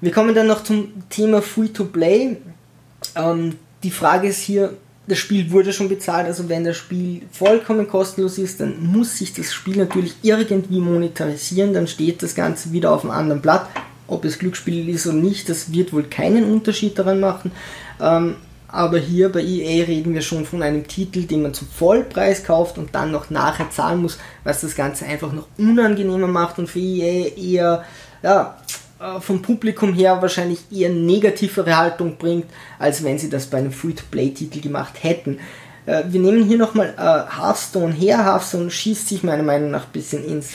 Wir 0.00 0.12
kommen 0.12 0.34
dann 0.34 0.46
noch 0.46 0.62
zum 0.62 0.92
Thema 1.10 1.42
Free-to-Play. 1.42 2.36
Ähm, 3.16 3.56
die 3.82 3.90
Frage 3.90 4.28
ist 4.28 4.40
hier, 4.40 4.74
das 5.08 5.18
Spiel 5.18 5.50
wurde 5.50 5.72
schon 5.72 5.88
bezahlt, 5.88 6.26
also 6.26 6.48
wenn 6.48 6.64
das 6.64 6.76
Spiel 6.76 7.22
vollkommen 7.32 7.88
kostenlos 7.88 8.36
ist, 8.38 8.60
dann 8.60 8.84
muss 8.84 9.16
sich 9.16 9.32
das 9.32 9.52
Spiel 9.52 9.78
natürlich 9.78 10.14
irgendwie 10.22 10.80
monetarisieren, 10.80 11.72
dann 11.72 11.86
steht 11.86 12.22
das 12.22 12.34
Ganze 12.34 12.72
wieder 12.72 12.92
auf 12.92 13.04
einem 13.04 13.12
anderen 13.12 13.40
Blatt. 13.40 13.66
Ob 14.06 14.24
es 14.24 14.38
Glücksspiel 14.38 14.88
ist 14.88 15.06
oder 15.06 15.16
nicht, 15.16 15.48
das 15.48 15.72
wird 15.72 15.92
wohl 15.92 16.04
keinen 16.04 16.50
Unterschied 16.50 16.98
daran 16.98 17.20
machen. 17.20 17.52
Ähm, 18.00 18.36
aber 18.68 18.98
hier 18.98 19.30
bei 19.30 19.40
EA 19.40 19.84
reden 19.84 20.12
wir 20.12 20.20
schon 20.20 20.44
von 20.44 20.62
einem 20.62 20.86
Titel, 20.86 21.22
den 21.22 21.42
man 21.42 21.54
zum 21.54 21.68
Vollpreis 21.68 22.44
kauft 22.44 22.76
und 22.76 22.94
dann 22.94 23.10
noch 23.10 23.30
nachher 23.30 23.70
zahlen 23.70 24.02
muss, 24.02 24.18
was 24.44 24.60
das 24.60 24.76
Ganze 24.76 25.06
einfach 25.06 25.32
noch 25.32 25.46
unangenehmer 25.56 26.26
macht 26.26 26.58
und 26.58 26.68
für 26.68 26.78
EA 26.78 27.34
eher 27.34 27.84
ja, 28.22 28.58
äh, 29.00 29.20
vom 29.20 29.42
Publikum 29.42 29.94
her 29.94 30.20
wahrscheinlich 30.20 30.60
eher 30.72 30.90
negativere 30.90 31.76
Haltung 31.76 32.16
bringt, 32.16 32.46
als 32.78 33.04
wenn 33.04 33.18
sie 33.18 33.30
das 33.30 33.46
bei 33.46 33.58
einem 33.58 33.72
Free-to-Play-Titel 33.72 34.60
gemacht 34.60 34.94
hätten. 35.02 35.38
Äh, 35.86 36.04
wir 36.08 36.20
nehmen 36.20 36.44
hier 36.44 36.58
nochmal 36.58 36.94
äh, 36.96 37.36
Hearthstone 37.36 37.92
her. 37.92 38.24
Hearthstone 38.24 38.70
schießt 38.70 39.08
sich 39.08 39.22
meiner 39.22 39.42
Meinung 39.44 39.70
nach 39.70 39.86
ein 39.86 39.92
bisschen 39.92 40.24
ins 40.24 40.54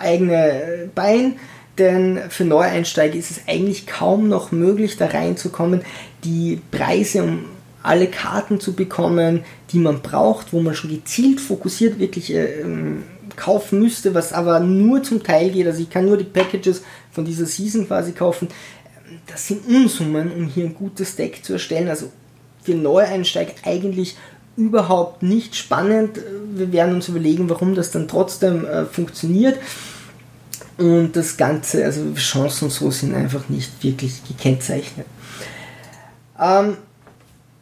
eigene 0.00 0.88
Bein, 0.94 1.36
denn 1.76 2.18
für 2.30 2.46
Neueinsteiger 2.46 3.14
ist 3.14 3.30
es 3.30 3.40
eigentlich 3.46 3.86
kaum 3.86 4.28
noch 4.28 4.52
möglich, 4.52 4.96
da 4.96 5.08
reinzukommen. 5.08 5.82
Die 6.24 6.62
Preise, 6.70 7.24
um 7.24 7.44
alle 7.82 8.06
Karten 8.06 8.58
zu 8.58 8.72
bekommen, 8.72 9.44
die 9.70 9.78
man 9.78 10.00
braucht, 10.00 10.54
wo 10.54 10.62
man 10.62 10.74
schon 10.74 10.90
gezielt 10.90 11.40
fokussiert 11.40 11.98
wirklich 11.98 12.32
ähm, 12.32 13.02
kaufen 13.36 13.80
müsste, 13.80 14.14
was 14.14 14.32
aber 14.32 14.60
nur 14.60 15.02
zum 15.02 15.22
Teil 15.22 15.50
geht. 15.50 15.66
Also 15.66 15.82
ich 15.82 15.90
kann 15.90 16.06
nur 16.06 16.16
die 16.16 16.24
Packages 16.24 16.82
von 17.10 17.24
dieser 17.24 17.46
Season 17.46 17.86
quasi 17.86 18.12
kaufen. 18.12 18.48
Das 19.26 19.46
sind 19.46 19.66
Unsummen, 19.66 20.32
um 20.32 20.46
hier 20.46 20.64
ein 20.64 20.74
gutes 20.74 21.16
Deck 21.16 21.44
zu 21.44 21.54
erstellen. 21.54 21.88
Also 21.88 22.10
für 22.62 22.74
Neueinsteiger 22.74 23.52
eigentlich 23.64 24.16
überhaupt 24.56 25.22
nicht 25.22 25.56
spannend. 25.56 26.20
Wir 26.54 26.72
werden 26.72 26.94
uns 26.94 27.08
überlegen, 27.08 27.48
warum 27.50 27.74
das 27.74 27.90
dann 27.90 28.08
trotzdem 28.08 28.64
äh, 28.64 28.84
funktioniert. 28.84 29.58
Und 30.76 31.12
das 31.14 31.36
Ganze, 31.36 31.84
also 31.84 32.14
Chancen 32.14 32.64
und 32.64 32.70
so 32.70 32.90
sind 32.90 33.14
einfach 33.14 33.48
nicht 33.48 33.82
wirklich 33.82 34.22
gekennzeichnet. 34.26 35.06
Ähm, 36.40 36.76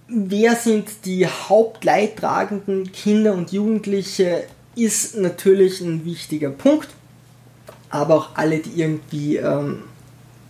wer 0.09 0.57
sind 0.57 0.89
die 1.05 1.27
Hauptleidtragenden 1.27 2.91
Kinder 2.93 3.35
und 3.35 3.53
Jugendliche 3.53 4.45
ist 4.75 5.17
natürlich 5.17 5.81
ein 5.81 6.05
wichtiger 6.05 6.51
Punkt, 6.51 6.89
aber 7.91 8.15
auch 8.15 8.29
alle, 8.35 8.59
die 8.59 8.81
irgendwie 8.81 9.37
ähm, 9.37 9.85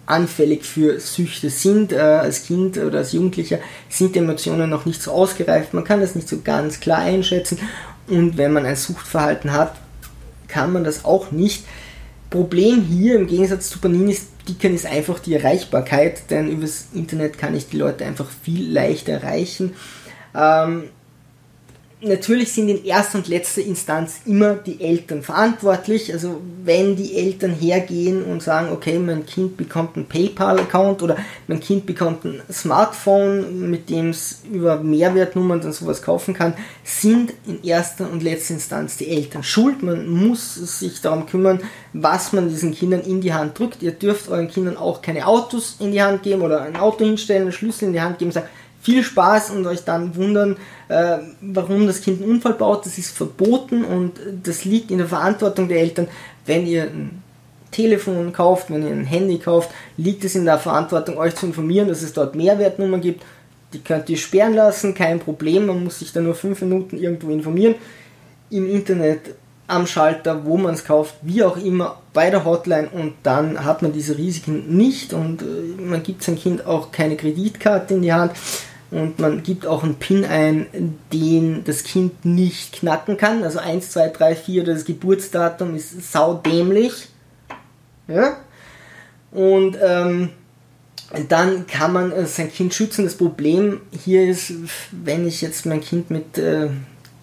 anfällig 0.07 0.65
für 0.65 1.01
Süchte 1.01 1.51
sind, 1.51 1.93
äh, 1.93 1.99
als 1.99 2.45
Kind 2.45 2.79
oder 2.79 2.99
als 2.99 3.13
Jugendlicher, 3.13 3.59
sind 3.89 4.17
Emotionen 4.17 4.71
noch 4.71 4.85
nicht 4.85 5.03
so 5.03 5.13
ausgereift, 5.13 5.75
man 5.75 5.85
kann 5.85 6.01
das 6.01 6.15
nicht 6.15 6.29
so 6.29 6.41
ganz 6.43 6.81
klar 6.81 6.99
einschätzen 6.99 7.59
und 8.09 8.37
wenn 8.37 8.53
man 8.53 8.67
ein 8.67 8.77
Suchtverhalten 8.77 9.53
hat, 9.53 9.77
kann 10.49 10.73
man 10.73 10.85
das 10.85 11.05
auch 11.05 11.31
nicht. 11.31 11.65
Problem 12.31 12.83
hier 12.83 13.17
im 13.17 13.27
Gegensatz 13.27 13.69
zu 13.69 13.79
Paninis 13.79 14.27
Dickern 14.49 14.75
ist 14.75 14.87
einfach 14.87 15.19
die 15.19 15.35
Erreichbarkeit, 15.35 16.31
denn 16.31 16.51
übers 16.51 16.89
Internet 16.95 17.39
kann 17.39 17.55
ich 17.55 17.69
die 17.69 17.77
Leute 17.77 18.05
einfach 18.05 18.29
viel 18.43 18.73
leichter 18.73 19.13
erreichen. 19.13 19.75
Ähm, 20.35 20.85
natürlich 22.03 22.53
sind 22.53 22.69
in 22.69 22.85
erster 22.85 23.19
und 23.19 23.29
letzter 23.29 23.63
Instanz 23.63 24.21
immer 24.27 24.55
die 24.55 24.81
Eltern 24.81 25.23
verantwortlich. 25.23 26.13
Also 26.13 26.41
wenn 26.65 26.97
die 26.97 27.17
Eltern 27.17 27.53
hergehen 27.53 28.25
und 28.25 28.43
sagen, 28.43 28.71
okay, 28.73 28.99
mein 28.99 29.27
Kind 29.27 29.57
bekommt 29.57 29.97
einen 29.97 30.07
PayPal-Account 30.07 31.03
oder 31.03 31.17
mein 31.47 31.61
Kind 31.61 31.87
bekommt 31.87 32.25
ein 32.25 32.43
Smartphone, 32.51 33.71
mit 33.71 33.89
dem 33.89 34.11
es 34.11 34.43
über 34.51 34.79
Mehrwertnummern 34.79 35.61
dann 35.61 35.73
sowas 35.73 36.03
kaufen 36.03 36.35
kann, 36.35 36.55
sind 36.85 37.33
in 37.47 37.63
erster 37.63 38.11
und 38.11 38.23
letzter 38.23 38.55
Instanz 38.55 38.97
die 38.97 39.09
Eltern 39.09 39.43
schuld. 39.43 39.83
Man 39.83 40.09
muss 40.09 40.55
sich 40.55 41.01
darum 41.01 41.27
kümmern, 41.27 41.61
was 41.93 42.33
man 42.33 42.49
diesen 42.49 42.75
Kindern 42.75 43.03
in 43.03 43.21
die 43.21 43.33
Hand 43.33 43.59
drückt. 43.59 43.83
Ihr 43.83 43.93
dürft 43.93 44.29
euren 44.29 44.49
Kindern 44.49 44.77
auch 44.77 45.03
keine 45.03 45.27
Autos 45.27 45.77
in 45.79 45.93
die 45.93 46.03
Hand 46.03 46.23
geben 46.23 46.43
oder 46.43 46.63
ein 46.63 46.77
Auto 46.77 47.05
hinstellen, 47.05 47.43
einen 47.43 47.53
Schlüssel 47.53 47.89
in 47.89 47.93
die 47.93 48.01
Hand 48.01 48.19
geben, 48.19 48.33
sagen, 48.33 48.49
viel 48.83 49.03
Spaß 49.05 49.51
und 49.51 49.67
euch 49.67 49.85
dann 49.85 50.15
wundern, 50.17 50.57
äh, 50.89 51.19
warum 51.41 51.87
das 51.87 52.03
Kind 52.03 52.21
einen 52.21 52.33
Unfall 52.33 52.55
baut. 52.55 52.85
Das 52.85 52.99
ist 52.99 53.17
verboten 53.17 53.85
und 53.85 54.15
das 54.43 54.65
liegt 54.65 54.91
in 54.91 54.99
der 54.99 55.07
Verantwortung 55.07 55.69
der 55.69 55.79
Eltern. 55.79 56.09
Wenn 56.45 56.67
ihr 56.67 56.83
ein 56.85 57.23
Telefon 57.71 58.33
kauft, 58.33 58.71
wenn 58.71 58.85
ihr 58.85 58.93
ein 58.93 59.05
Handy 59.05 59.39
kauft, 59.39 59.71
liegt 59.97 60.25
es 60.25 60.35
in 60.35 60.45
der 60.45 60.59
Verantwortung, 60.59 61.17
euch 61.17 61.35
zu 61.37 61.47
informieren, 61.47 61.89
dass 61.89 62.03
es 62.03 62.13
dort 62.13 62.35
Mehrwertnummern 62.35 63.01
gibt. 63.01 63.23
Die 63.73 63.79
könnt 63.79 64.11
ihr 64.11 64.19
sperren 64.19 64.55
lassen, 64.55 64.95
kein 64.95 65.21
Problem. 65.21 65.67
Man 65.67 65.85
muss 65.85 66.01
sich 66.01 66.13
da 66.13 66.21
nur 66.21 66.35
fünf 66.35 66.61
Minuten 66.61 66.99
irgendwo 66.99 67.31
informieren. 67.31 67.77
im 68.51 68.69
Internet 68.69 69.35
am 69.67 69.87
Schalter, 69.87 70.45
wo 70.45 70.59
man 70.59 70.75
es 70.75 70.85
kauft, 70.85 71.15
wie 71.23 71.43
auch 71.43 71.57
immer, 71.57 71.99
bei 72.13 72.29
der 72.29 72.45
Hotline 72.45 72.91
und 72.91 73.15
dann 73.23 73.65
hat 73.65 73.81
man 73.81 73.93
diese 73.93 74.19
Risiken 74.19 74.77
nicht 74.77 75.15
und 75.15 75.41
äh, 75.41 75.81
man 75.81 76.03
gibt 76.03 76.23
seinem 76.23 76.39
Kind 76.39 76.67
auch 76.67 76.93
keine 76.93 77.17
Kreditkarte 77.17 77.95
in 77.95 78.03
die 78.03 78.13
Hand 78.13 78.33
und 78.93 79.19
man 79.19 79.43
gibt 79.43 79.67
auch 79.67 79.83
einen 79.83 79.95
PIN 79.95 80.27
ein, 80.27 80.99
den 81.15 81.65
das 81.65 81.83
Kind 81.83 82.27
nicht 82.27 82.75
knacken 82.75 83.17
kann. 83.17 83.43
Also 83.43 83.59
1, 83.59 83.91
2, 83.91 84.09
3, 84.09 84.37
4, 84.37 84.65
das 84.65 84.85
Geburtsdatum 84.85 85.75
ist 85.75 86.13
saudämlich. 86.13 87.09
Ja? 88.07 88.37
Und 89.31 89.79
ähm, 89.83 90.29
dann 91.31 91.67
kann 91.67 91.95
man 91.95 92.13
äh, 92.13 92.27
sein 92.27 92.53
Kind 92.53 92.75
schützen. 92.75 93.05
Das 93.05 93.15
Problem 93.15 93.81
hier 94.05 94.29
ist, 94.29 94.53
wenn 94.91 95.27
ich 95.27 95.41
jetzt 95.41 95.65
mein 95.65 95.81
Kind 95.81 96.11
mit 96.11 96.37
äh, 96.37 96.69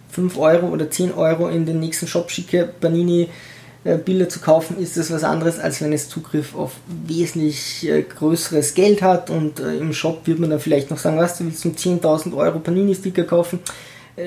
5 0.10 0.38
Euro 0.40 0.70
oder 0.70 0.90
10 0.90 1.14
Euro 1.14 1.50
in 1.50 1.68
den 1.68 1.80
nächsten 1.80 2.08
Shop 2.08 2.32
schicke, 2.32 2.68
Panini 2.82 3.30
Bilder 3.84 4.28
zu 4.28 4.40
kaufen, 4.40 4.78
ist 4.78 4.98
das 4.98 5.10
was 5.10 5.24
anderes, 5.24 5.58
als 5.58 5.82
wenn 5.82 5.94
es 5.94 6.10
Zugriff 6.10 6.56
auf 6.56 6.74
wesentlich 6.88 7.88
äh, 7.88 8.02
größeres 8.02 8.74
Geld 8.74 9.02
hat. 9.02 9.30
Und 9.30 9.60
äh, 9.60 9.78
im 9.78 9.94
Shop 9.94 10.28
wird 10.28 10.40
man 10.40 10.50
dann 10.50 10.60
vielleicht 10.60 10.92
noch 10.92 10.98
sagen, 10.98 11.18
was, 11.18 11.38
du 11.38 11.46
willst 11.46 11.66
um 11.66 11.72
10.000 11.72 12.36
Euro 12.36 12.60
Panini-Sticker 12.60 13.24
kaufen, 13.24 13.60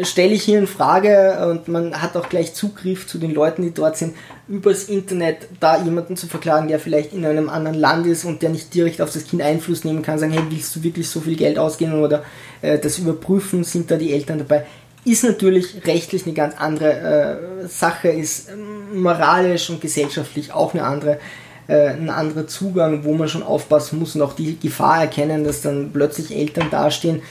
stelle 0.02 0.32
ich 0.32 0.42
hier 0.42 0.58
in 0.58 0.66
Frage 0.66 1.46
und 1.50 1.68
man 1.68 2.00
hat 2.00 2.16
auch 2.16 2.28
gleich 2.28 2.54
Zugriff 2.54 3.06
zu 3.06 3.18
den 3.18 3.32
Leuten, 3.32 3.62
die 3.62 3.74
dort 3.74 3.96
sind, 3.96 4.14
übers 4.48 4.84
Internet 4.84 5.48
da 5.60 5.82
jemanden 5.82 6.16
zu 6.16 6.26
verklagen, 6.26 6.68
der 6.68 6.78
vielleicht 6.78 7.12
in 7.12 7.24
einem 7.24 7.48
anderen 7.48 7.78
Land 7.78 8.06
ist 8.06 8.24
und 8.24 8.42
der 8.42 8.50
nicht 8.50 8.72
direkt 8.74 9.00
auf 9.00 9.12
das 9.12 9.26
Kind 9.26 9.42
Einfluss 9.42 9.84
nehmen 9.84 10.02
kann, 10.02 10.18
sagen, 10.18 10.32
hey, 10.32 10.42
willst 10.48 10.74
du 10.74 10.82
wirklich 10.82 11.08
so 11.08 11.20
viel 11.20 11.36
Geld 11.36 11.58
ausgeben? 11.58 12.02
Oder 12.02 12.24
äh, 12.62 12.78
das 12.78 12.98
überprüfen, 12.98 13.64
sind 13.64 13.90
da 13.90 13.96
die 13.96 14.12
Eltern 14.12 14.38
dabei 14.38 14.66
ist 15.04 15.24
natürlich 15.24 15.84
rechtlich 15.84 16.24
eine 16.26 16.34
ganz 16.34 16.54
andere 16.56 17.62
äh, 17.62 17.66
Sache, 17.66 18.08
ist 18.08 18.50
moralisch 18.94 19.70
und 19.70 19.80
gesellschaftlich 19.80 20.52
auch 20.52 20.74
eine 20.74 20.84
andere, 20.84 21.18
äh, 21.66 21.88
ein 21.88 22.10
anderer 22.10 22.46
Zugang, 22.46 23.04
wo 23.04 23.14
man 23.14 23.28
schon 23.28 23.42
aufpassen 23.42 23.98
muss 23.98 24.14
und 24.14 24.22
auch 24.22 24.34
die 24.34 24.58
Gefahr 24.58 25.00
erkennen, 25.00 25.44
dass 25.44 25.62
dann 25.62 25.90
plötzlich 25.92 26.36
Eltern 26.36 26.70
dastehen, 26.70 27.22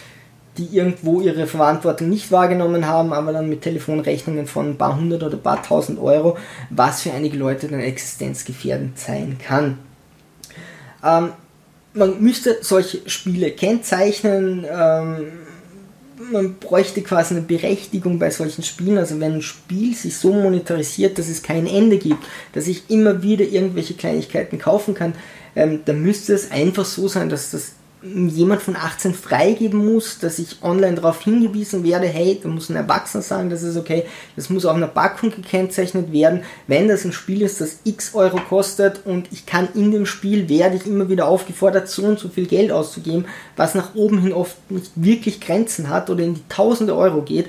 die 0.58 0.76
irgendwo 0.76 1.22
ihre 1.22 1.48
Verantwortung 1.48 2.10
nicht 2.10 2.30
wahrgenommen 2.30 2.86
haben, 2.86 3.14
aber 3.14 3.32
dann 3.32 3.48
mit 3.48 3.62
Telefonrechnungen 3.62 4.48
von 4.48 4.72
ein 4.72 4.78
paar 4.78 4.98
hundert 4.98 5.24
oder 5.24 5.38
ein 5.38 5.44
paar 5.44 5.64
tausend 5.64 5.98
Euro, 5.98 6.38
was 6.70 7.02
für 7.02 7.14
einige 7.14 7.38
Leute 7.38 7.70
dann 7.70 7.80
existenzgefährdend 7.80 9.00
sein 9.00 9.38
kann. 9.42 9.78
Ähm, 11.06 11.30
man 11.94 12.22
müsste 12.22 12.58
solche 12.62 13.10
Spiele 13.10 13.52
kennzeichnen. 13.52 14.66
Ähm, 14.70 15.32
man 16.32 16.56
bräuchte 16.56 17.02
quasi 17.02 17.36
eine 17.36 17.44
Berechtigung 17.44 18.20
bei 18.20 18.30
solchen 18.30 18.64
Spielen. 18.64 18.98
Also 18.98 19.20
wenn 19.20 19.34
ein 19.34 19.42
Spiel 19.42 19.96
sich 19.96 20.18
so 20.18 20.34
monetarisiert, 20.34 21.18
dass 21.18 21.30
es 21.30 21.44
kein 21.44 21.68
Ende 21.68 21.98
gibt, 21.98 22.24
dass 22.54 22.68
ich 22.68 22.90
immer 22.90 23.24
wieder 23.24 23.46
irgendwelche 23.46 23.94
Kleinigkeiten 23.94 24.60
kaufen 24.60 24.94
kann, 24.94 25.14
ähm, 25.56 25.82
dann 25.86 26.02
müsste 26.02 26.34
es 26.34 26.52
einfach 26.52 26.86
so 26.86 27.08
sein, 27.08 27.30
dass 27.30 27.52
das 27.52 27.74
jemand 28.04 28.62
von 28.62 28.76
18 28.76 29.14
freigeben 29.14 29.94
muss, 29.94 30.18
dass 30.18 30.40
ich 30.40 30.64
online 30.64 30.96
darauf 30.96 31.24
hingewiesen 31.24 31.84
werde, 31.84 32.08
hey, 32.08 32.40
da 32.42 32.50
muss 32.50 32.70
ein 32.70 32.76
Erwachsener 32.76 33.22
sagen, 33.22 33.50
das 33.50 33.62
ist 33.62 33.78
okay, 33.78 34.06
das 34.36 34.50
muss 34.50 34.66
auf 34.66 34.76
einer 34.76 34.88
Packung 34.88 35.30
gekennzeichnet 35.30 36.12
werden, 36.12 36.44
wenn 36.68 36.88
das 36.88 37.06
ein 37.06 37.14
Spiel 37.14 37.44
ist, 37.44 37.62
das 37.62 37.80
x 37.84 38.16
Euro 38.16 38.38
kostet 38.38 39.06
und 39.06 39.28
ich 39.32 39.46
kann 39.46 39.70
in 39.76 39.92
dem 39.92 40.08
Spiel, 40.08 40.50
werde 40.50 40.78
ich 40.78 40.88
immer 40.88 41.10
wieder 41.10 41.28
aufgefordert, 41.28 41.90
so 41.90 42.04
und 42.04 42.20
so 42.20 42.30
viel 42.30 42.48
Geld 42.48 42.72
auszugeben, 42.72 43.26
was 43.56 43.76
nach 43.76 43.94
oben 43.94 44.20
hin 44.20 44.34
oft 44.34 44.56
nicht 44.72 44.92
wirklich 44.96 45.40
Grenzen 45.40 45.90
hat 45.90 46.10
oder 46.10 46.24
in 46.24 46.36
die 46.36 46.48
tausende 46.50 46.96
Euro 46.96 47.22
geht 47.22 47.48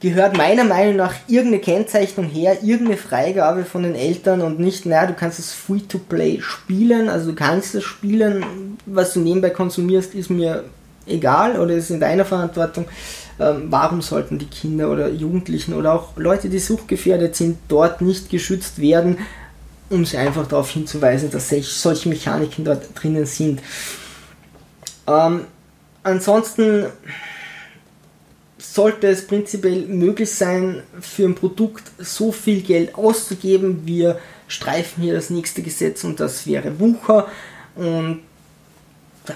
gehört 0.00 0.36
meiner 0.36 0.64
Meinung 0.64 0.96
nach 0.96 1.14
irgendeine 1.26 1.60
Kennzeichnung 1.60 2.26
her, 2.26 2.62
irgendeine 2.62 2.98
Freigabe 2.98 3.64
von 3.64 3.82
den 3.82 3.94
Eltern 3.94 4.42
und 4.42 4.60
nicht, 4.60 4.84
naja, 4.84 5.06
du 5.06 5.14
kannst 5.14 5.38
es 5.38 5.52
Free-to-Play 5.52 6.40
spielen, 6.42 7.08
also 7.08 7.30
du 7.30 7.34
kannst 7.34 7.74
es 7.74 7.84
spielen, 7.84 8.76
was 8.84 9.14
du 9.14 9.20
nebenbei 9.20 9.50
konsumierst, 9.50 10.14
ist 10.14 10.30
mir 10.30 10.64
egal 11.06 11.58
oder 11.58 11.74
ist 11.74 11.90
in 11.90 12.00
deiner 12.00 12.24
Verantwortung. 12.24 12.86
Ähm, 13.38 13.66
warum 13.70 14.02
sollten 14.02 14.38
die 14.38 14.46
Kinder 14.46 14.90
oder 14.90 15.08
Jugendlichen 15.08 15.74
oder 15.74 15.94
auch 15.94 16.16
Leute, 16.16 16.48
die 16.48 16.58
suchtgefährdet 16.58 17.36
sind, 17.36 17.58
dort 17.68 18.02
nicht 18.02 18.28
geschützt 18.28 18.80
werden, 18.80 19.18
um 19.88 20.04
sie 20.04 20.18
einfach 20.18 20.46
darauf 20.46 20.70
hinzuweisen, 20.70 21.30
dass 21.30 21.48
solche 21.48 22.08
Mechaniken 22.08 22.64
dort 22.64 22.88
drinnen 22.94 23.26
sind. 23.26 23.60
Ähm, 25.06 25.44
ansonsten 26.02 26.86
sollte 28.74 29.08
es 29.08 29.26
prinzipiell 29.26 29.86
möglich 29.86 30.30
sein, 30.30 30.82
für 31.00 31.24
ein 31.24 31.34
Produkt 31.34 31.84
so 31.98 32.32
viel 32.32 32.62
Geld 32.62 32.94
auszugeben. 32.94 33.82
Wir 33.84 34.18
streifen 34.48 35.02
hier 35.02 35.14
das 35.14 35.30
nächste 35.30 35.62
Gesetz 35.62 36.04
und 36.04 36.20
das 36.20 36.46
wäre 36.46 36.78
Wucher. 36.78 37.28
Und 37.74 38.20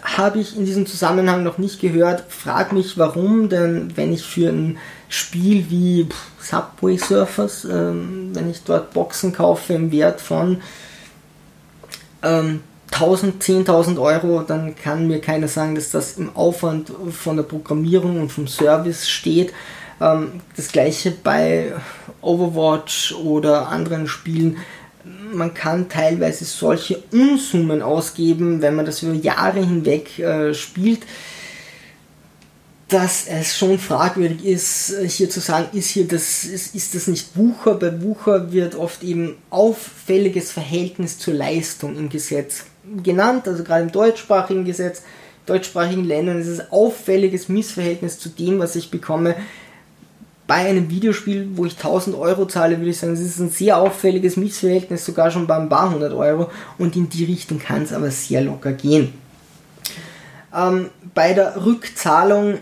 habe 0.03 0.39
ich 0.39 0.57
in 0.57 0.65
diesem 0.65 0.87
Zusammenhang 0.87 1.43
noch 1.43 1.59
nicht 1.59 1.81
gehört. 1.81 2.25
Frag 2.29 2.73
mich 2.73 2.97
warum, 2.99 3.49
denn 3.49 3.97
wenn 3.97 4.13
ich 4.13 4.23
für 4.23 4.51
ein 4.51 4.79
Spiel 5.09 5.69
wie 5.69 6.09
Subway 6.41 6.97
Surfers, 6.97 7.65
ähm, 7.65 8.31
wenn 8.33 8.51
ich 8.51 8.63
dort 8.63 8.93
Boxen 8.93 9.33
kaufe 9.33 9.73
im 9.75 9.91
Wert 9.91 10.21
von 10.21 10.63
ähm, 12.23 12.61
1000, 12.93 13.43
10.000 13.43 14.01
Euro, 14.01 14.43
dann 14.43 14.75
kann 14.75 15.07
mir 15.07 15.21
keiner 15.21 15.49
sagen, 15.49 15.75
dass 15.75 15.91
das 15.91 16.19
im 16.19 16.35
Aufwand 16.35 16.93
von 17.11 17.37
der 17.37 17.45
Programmierung 17.45 18.21
und 18.21 18.31
vom 18.31 18.47
Service 18.47 19.09
steht. 19.09 19.53
Ähm, 20.01 20.41
das 20.57 20.73
gleiche 20.73 21.11
bei 21.11 21.73
Overwatch 22.21 23.15
oder 23.15 23.69
anderen 23.69 24.07
Spielen. 24.07 24.59
Man 25.33 25.55
kann 25.55 25.89
teilweise 25.89 26.45
solche 26.45 27.03
Unsummen 27.13 27.83
ausgeben, 27.83 28.61
wenn 28.61 28.75
man 28.75 28.85
das 28.85 29.03
über 29.03 29.15
Jahre 29.15 29.61
hinweg 29.61 30.19
äh, 30.19 30.53
spielt 30.55 31.01
dass 32.91 33.29
es 33.29 33.57
schon 33.57 33.79
fragwürdig 33.79 34.45
ist, 34.45 34.91
äh, 34.91 35.09
hier 35.09 35.31
zu 35.31 35.41
sagen, 35.41 35.69
ist 35.77 35.91
hier 35.91 36.07
das, 36.07 36.45
ist, 36.45 36.75
ist 36.75 36.95
das 36.95 37.07
nicht 37.07 37.37
Wucher? 37.37 37.75
Bei 37.75 38.03
Wucher 38.03 38.53
wird 38.53 38.75
oft 38.75 39.05
eben 39.05 39.37
auffälliges 39.49 40.51
Verhältnis 40.51 41.19
zur 41.19 41.35
Leistung 41.35 41.97
im 41.97 42.09
Gesetz 42.09 42.65
genannt, 43.03 43.47
also 43.47 43.65
gerade 43.65 43.83
im 43.83 43.93
deutschsprachigen 43.93 44.65
Gesetz, 44.65 45.03
deutschsprachigen 45.47 46.05
Ländern 46.05 46.41
ist 46.41 46.47
es 46.47 46.73
auffälliges 46.73 47.49
Missverhältnis 47.49 48.19
zu 48.19 48.29
dem, 48.29 48.59
was 48.59 48.77
ich 48.77 48.91
bekomme. 48.91 49.35
Bei 50.47 50.57
einem 50.57 50.91
Videospiel, 50.91 51.51
wo 51.55 51.65
ich 51.65 51.77
1000 51.77 52.17
Euro 52.17 52.47
zahle, 52.47 52.79
würde 52.79 52.91
ich 52.91 52.99
sagen, 52.99 53.13
es 53.13 53.21
ist 53.21 53.39
ein 53.39 53.51
sehr 53.51 53.79
auffälliges 53.79 54.37
Missverhältnis, 54.37 55.05
sogar 55.05 55.31
schon 55.31 55.47
bei 55.47 55.57
ein 55.57 55.69
paar 55.69 55.93
hundert 55.93 56.13
Euro. 56.13 56.51
Und 56.77 56.97
in 56.97 57.09
die 57.09 57.25
Richtung 57.25 57.61
kann 57.61 57.83
es 57.83 57.93
aber 57.93 58.11
sehr 58.11 58.41
locker 58.41 58.73
gehen. 58.73 59.13
Ähm, 60.55 60.91
bei 61.15 61.35
der 61.35 61.65
Rückzahlung, 61.65 62.59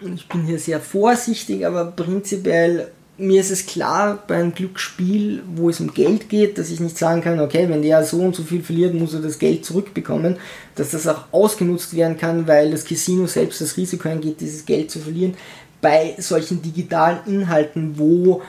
ich 0.00 0.28
bin 0.28 0.42
hier 0.44 0.58
sehr 0.58 0.80
vorsichtig, 0.80 1.64
aber 1.64 1.84
prinzipiell 1.92 2.88
mir 3.18 3.40
ist 3.40 3.50
es 3.50 3.66
klar, 3.66 4.22
bei 4.28 4.36
einem 4.36 4.54
Glücksspiel, 4.54 5.42
wo 5.56 5.68
es 5.68 5.80
um 5.80 5.92
Geld 5.92 6.28
geht, 6.28 6.56
dass 6.56 6.70
ich 6.70 6.78
nicht 6.78 6.96
sagen 6.96 7.20
kann, 7.20 7.40
okay, 7.40 7.68
wenn 7.68 7.82
der 7.82 8.04
so 8.04 8.18
und 8.18 8.36
so 8.36 8.44
viel 8.44 8.62
verliert, 8.62 8.94
muss 8.94 9.12
er 9.12 9.20
das 9.20 9.40
Geld 9.40 9.64
zurückbekommen, 9.64 10.36
dass 10.76 10.92
das 10.92 11.08
auch 11.08 11.24
ausgenutzt 11.32 11.94
werden 11.96 12.16
kann, 12.16 12.46
weil 12.46 12.70
das 12.70 12.84
Casino 12.84 13.26
selbst 13.26 13.60
das 13.60 13.76
Risiko 13.76 14.08
eingeht, 14.08 14.40
dieses 14.40 14.64
Geld 14.64 14.92
zu 14.92 15.00
verlieren. 15.00 15.34
Bei 15.80 16.14
solchen 16.18 16.62
digitalen 16.62 17.18
Inhalten, 17.26 17.98
wo 17.98 18.42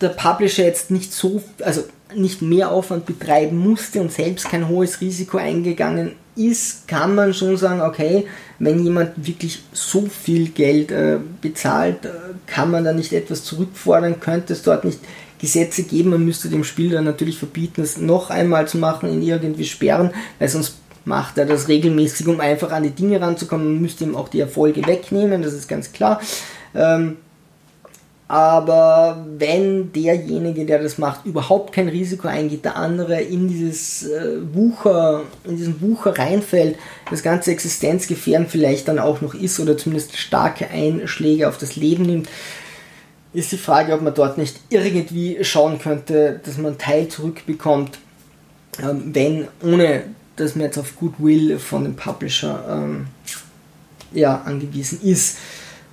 der 0.00 0.10
Publisher 0.10 0.64
jetzt 0.64 0.90
nicht 0.90 1.12
so, 1.12 1.42
also 1.62 1.84
nicht 2.14 2.42
mehr 2.42 2.70
Aufwand 2.70 3.06
betreiben 3.06 3.56
musste 3.56 4.00
und 4.00 4.12
selbst 4.12 4.48
kein 4.48 4.68
hohes 4.68 5.00
Risiko 5.00 5.38
eingegangen 5.38 6.12
ist, 6.36 6.88
kann 6.88 7.14
man 7.14 7.34
schon 7.34 7.56
sagen, 7.56 7.82
okay, 7.82 8.26
wenn 8.58 8.82
jemand 8.82 9.26
wirklich 9.26 9.62
so 9.72 10.06
viel 10.06 10.48
Geld 10.48 10.90
äh, 10.90 11.18
bezahlt, 11.40 12.04
äh, 12.04 12.10
kann 12.46 12.70
man 12.70 12.84
da 12.84 12.92
nicht 12.92 13.12
etwas 13.12 13.44
zurückfordern, 13.44 14.20
könnte 14.20 14.52
es 14.52 14.62
dort 14.62 14.84
nicht 14.84 15.00
Gesetze 15.38 15.82
geben, 15.82 16.10
man 16.10 16.24
müsste 16.24 16.48
dem 16.48 16.62
Spieler 16.62 17.02
natürlich 17.02 17.36
verbieten, 17.36 17.82
es 17.82 17.98
noch 17.98 18.30
einmal 18.30 18.68
zu 18.68 18.78
machen, 18.78 19.12
ihn 19.12 19.22
irgendwie 19.22 19.64
sperren, 19.64 20.12
weil 20.38 20.48
sonst 20.48 20.76
macht 21.04 21.36
er 21.36 21.46
das 21.46 21.66
regelmäßig, 21.66 22.28
um 22.28 22.38
einfach 22.38 22.70
an 22.70 22.84
die 22.84 22.90
Dinge 22.90 23.20
ranzukommen, 23.20 23.72
man 23.72 23.82
müsste 23.82 24.04
ihm 24.04 24.14
auch 24.14 24.28
die 24.28 24.40
Erfolge 24.40 24.86
wegnehmen, 24.86 25.42
das 25.42 25.52
ist 25.52 25.68
ganz 25.68 25.92
klar. 25.92 26.20
Ähm, 26.74 27.16
aber 28.32 29.26
wenn 29.36 29.92
derjenige, 29.92 30.64
der 30.64 30.82
das 30.82 30.96
macht, 30.96 31.26
überhaupt 31.26 31.74
kein 31.74 31.88
Risiko 31.88 32.28
eingeht, 32.28 32.64
der 32.64 32.76
andere 32.76 33.20
in 33.20 33.46
dieses 33.46 34.04
äh, 34.04 34.38
Wucher, 34.54 35.24
in 35.44 35.58
diesen 35.58 35.82
Wucher 35.82 36.18
reinfällt, 36.18 36.78
das 37.10 37.22
ganze 37.22 37.50
Existenzgefährden 37.50 38.46
vielleicht 38.46 38.88
dann 38.88 38.98
auch 38.98 39.20
noch 39.20 39.34
ist 39.34 39.60
oder 39.60 39.76
zumindest 39.76 40.16
starke 40.16 40.70
Einschläge 40.70 41.46
auf 41.46 41.58
das 41.58 41.76
Leben 41.76 42.04
nimmt, 42.04 42.30
ist 43.34 43.52
die 43.52 43.58
Frage, 43.58 43.92
ob 43.92 44.00
man 44.00 44.14
dort 44.14 44.38
nicht 44.38 44.56
irgendwie 44.70 45.44
schauen 45.44 45.78
könnte, 45.78 46.40
dass 46.42 46.56
man 46.56 46.68
einen 46.68 46.78
Teil 46.78 47.08
zurückbekommt, 47.08 47.98
ähm, 48.82 49.10
wenn, 49.12 49.48
ohne 49.62 50.04
dass 50.36 50.56
man 50.56 50.64
jetzt 50.64 50.78
auf 50.78 50.96
Goodwill 50.96 51.58
von 51.58 51.84
dem 51.84 51.96
Publisher 51.96 52.64
ähm, 52.66 53.08
ja, 54.14 54.40
angewiesen 54.40 55.00
ist. 55.02 55.36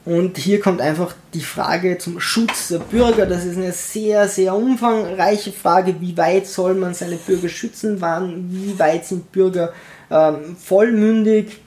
Und 0.10 0.39
hier 0.39 0.60
kommt 0.60 0.82
einfach 0.82 1.13
die 1.36 1.41
Frage 1.41 2.00
zum 2.00 2.19
Schutz 2.19 2.69
der 2.69 2.80
Bürger. 2.80 3.28
Das 3.28 3.45
ist 3.45 3.58
eine 3.58 3.72
sehr, 3.72 4.28
sehr 4.28 4.56
umfangreiche 4.56 5.52
Frage. 5.52 6.02
Wie 6.02 6.17
weit 6.17 6.48
soll 6.48 6.74
man 6.74 6.95
seine 6.95 7.17
Bürger 7.17 7.48
schützen? 7.48 8.02
Wann, 8.02 8.50
wie 8.50 8.80
weit 8.80 9.06
sind 9.06 9.32
Bürger 9.32 9.72
ähm, 10.10 10.58
vollmündig? 10.58 11.60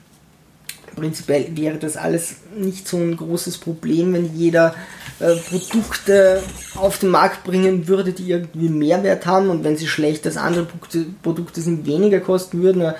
Prinzipiell 0.93 1.55
wäre 1.55 1.77
das 1.77 1.95
alles 1.95 2.35
nicht 2.53 2.85
so 2.85 2.97
ein 2.97 3.15
großes 3.15 3.59
Problem, 3.59 4.13
wenn 4.13 4.35
jeder 4.35 4.75
äh, 5.21 5.37
Produkte 5.37 6.43
auf 6.75 6.97
den 6.97 7.11
Markt 7.11 7.45
bringen 7.45 7.87
würde, 7.87 8.11
die 8.11 8.29
irgendwie 8.29 8.67
Mehrwert 8.67 9.25
haben 9.25 9.49
und 9.51 9.63
wenn 9.63 9.77
sie 9.77 9.87
schlechter 9.87 10.27
als 10.27 10.37
andere 10.37 10.65
Produkte, 10.65 11.05
Produkte 11.23 11.61
sind, 11.61 11.85
weniger 11.85 12.19
kosten 12.19 12.61
würden 12.61 12.93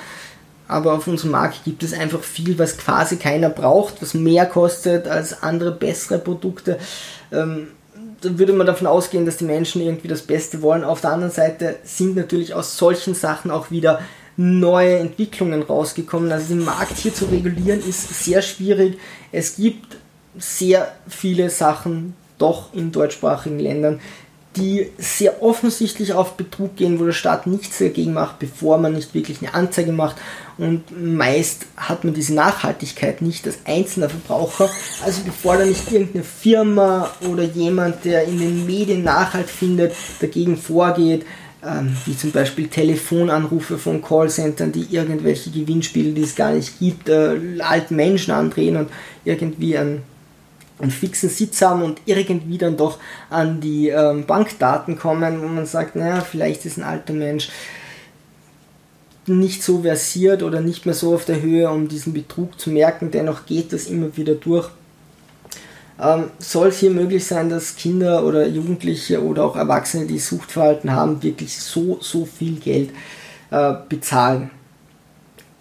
aber 0.68 0.94
auf 0.94 1.08
unserem 1.08 1.32
Markt 1.32 1.64
gibt 1.64 1.84
es 1.84 1.94
einfach 1.94 2.22
viel, 2.24 2.58
was 2.58 2.78
quasi 2.78 3.18
keiner 3.18 3.50
braucht, 3.50 4.02
was 4.02 4.14
mehr 4.14 4.46
kostet 4.46 5.08
als 5.08 5.44
andere 5.44 5.72
bessere 5.72 6.20
Produkte. 6.20 6.80
Ähm, 7.32 7.68
da 8.22 8.38
würde 8.40 8.54
man 8.54 8.68
davon 8.68 8.88
ausgehen, 8.88 9.26
dass 9.26 9.38
die 9.38 9.46
Menschen 9.46 9.82
irgendwie 9.82 10.08
das 10.08 10.22
Beste 10.22 10.62
wollen. 10.62 10.84
Auf 10.84 11.02
der 11.02 11.12
anderen 11.12 11.34
Seite 11.34 11.78
sind 11.84 12.16
natürlich 12.16 12.54
aus 12.54 12.78
solchen 12.78 13.14
Sachen 13.14 13.52
auch 13.52 13.70
wieder 13.70 14.00
neue 14.38 14.98
Entwicklungen 14.98 15.62
rausgekommen. 15.62 16.32
Also 16.32 16.56
den 16.56 16.64
Markt 16.64 16.98
hier 16.98 17.14
zu 17.14 17.26
regulieren 17.26 17.82
ist 17.88 18.24
sehr 18.24 18.42
schwierig. 18.42 18.98
Es 19.32 19.58
gibt 19.58 19.98
sehr 20.38 20.94
viele 21.08 21.50
Sachen 21.50 22.16
doch 22.38 22.74
in 22.74 22.92
deutschsprachigen 22.92 23.60
Ländern, 23.60 24.00
die 24.56 24.92
sehr 24.98 25.42
offensichtlich 25.42 26.14
auf 26.14 26.38
Betrug 26.38 26.76
gehen, 26.76 27.00
wo 27.00 27.06
der 27.06 27.14
Staat 27.14 27.48
nichts 27.48 27.80
dagegen 27.80 28.14
macht, 28.14 28.40
bevor 28.40 28.78
man 28.78 28.94
nicht 28.94 29.14
wirklich 29.14 29.42
eine 29.42 29.54
Anzeige 29.54 29.92
macht. 29.92 30.18
Und 30.58 30.84
meist 30.96 31.66
hat 31.76 32.04
man 32.04 32.14
diese 32.14 32.36
Nachhaltigkeit 32.36 33.22
nicht 33.22 33.46
als 33.48 33.60
einzelner 33.66 34.10
Verbraucher. 34.10 34.70
Also 35.04 35.22
bevor 35.26 35.58
da 35.58 35.66
nicht 35.66 35.92
irgendeine 35.92 36.24
Firma 36.24 37.10
oder 37.28 37.44
jemand, 37.44 38.06
der 38.06 38.26
in 38.26 38.38
den 38.38 38.66
Medien 38.66 39.04
Nachhalt 39.04 39.50
findet, 39.50 39.94
dagegen 40.20 40.58
vorgeht, 40.58 41.26
ähm, 41.66 41.96
wie 42.06 42.16
zum 42.16 42.32
Beispiel 42.32 42.68
Telefonanrufe 42.68 43.78
von 43.78 44.02
Callcentern, 44.02 44.72
die 44.72 44.88
irgendwelche 44.92 45.50
Gewinnspiele, 45.50 46.12
die 46.12 46.24
es 46.24 46.36
gar 46.36 46.52
nicht 46.52 46.78
gibt, 46.80 47.10
äh, 47.10 47.38
alten 47.60 47.96
Menschen 47.96 48.32
andrehen 48.32 48.78
und 48.78 48.90
irgendwie 49.26 49.78
ein 49.78 50.04
einen 50.84 50.92
fixen 50.92 51.30
Sitz 51.30 51.62
haben 51.62 51.82
und 51.82 52.02
irgendwie 52.06 52.58
dann 52.58 52.78
doch 52.78 53.00
an 53.30 53.62
die 53.62 53.88
ähm, 53.88 54.26
Bankdaten 54.26 55.00
kommen, 55.00 55.42
wo 55.42 55.48
man 55.48 55.66
sagt, 55.66 55.96
naja, 55.96 56.22
vielleicht 56.22 56.66
ist 56.66 56.78
ein 56.78 56.84
alter 56.84 57.14
Mensch 57.14 57.50
nicht 59.26 59.64
so 59.64 59.84
versiert 59.84 60.44
oder 60.44 60.60
nicht 60.60 60.86
mehr 60.86 60.94
so 60.94 61.16
auf 61.16 61.24
der 61.24 61.42
Höhe, 61.42 61.70
um 61.70 61.88
diesen 61.88 62.12
Betrug 62.12 62.60
zu 62.60 62.70
merken, 62.70 63.10
dennoch 63.10 63.46
geht 63.46 63.72
das 63.72 63.88
immer 63.88 64.16
wieder 64.18 64.36
durch. 64.36 64.70
Ähm, 65.98 66.26
soll 66.40 66.68
es 66.68 66.80
hier 66.80 66.90
möglich 66.90 67.26
sein, 67.26 67.50
dass 67.50 67.78
Kinder 67.78 68.26
oder 68.26 68.46
Jugendliche 68.46 69.24
oder 69.24 69.46
auch 69.46 69.56
Erwachsene, 69.56 70.06
die 70.06 70.20
Suchtverhalten 70.20 70.92
haben, 70.92 71.24
wirklich 71.24 71.58
so, 71.58 72.00
so 72.02 72.26
viel 72.26 72.60
Geld 72.60 72.90
äh, 73.52 73.74
bezahlen? 73.88 74.52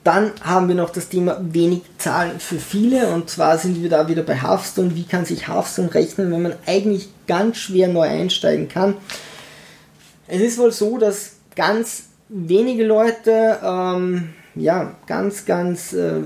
Dann 0.05 0.33
haben 0.43 0.67
wir 0.67 0.75
noch 0.75 0.91
das 0.91 1.09
Thema 1.09 1.39
wenig 1.41 1.83
Zahlen 1.99 2.41
für 2.41 2.59
viele 2.59 3.09
und 3.09 3.31
zwar 3.31 3.57
sind 3.59 3.81
wir 3.81 3.89
da 3.89 4.09
wieder 4.09 4.23
bei 4.23 4.35
Hearthstone. 4.35 4.97
Wie 4.97 5.05
kann 5.05 5.25
sich 5.25 5.47
Hearthstone 5.47 5.95
rechnen, 5.95 6.33
wenn 6.33 6.43
man 6.43 6.55
eigentlich 6.67 7.09
ganz 7.29 7.59
schwer 7.59 7.89
neu 7.89 8.09
einsteigen 8.09 8.69
kann? 8.69 8.95
Es 10.27 10.41
ist 10.41 10.59
wohl 10.59 10.73
so, 10.73 10.99
dass 10.99 11.35
ganz 11.55 12.05
wenige 12.29 12.85
Leute 12.85 13.59
ähm, 13.63 14.31
ja 14.57 14.97
ganz 15.07 15.45
ganz 15.45 15.93
äh, 15.93 16.23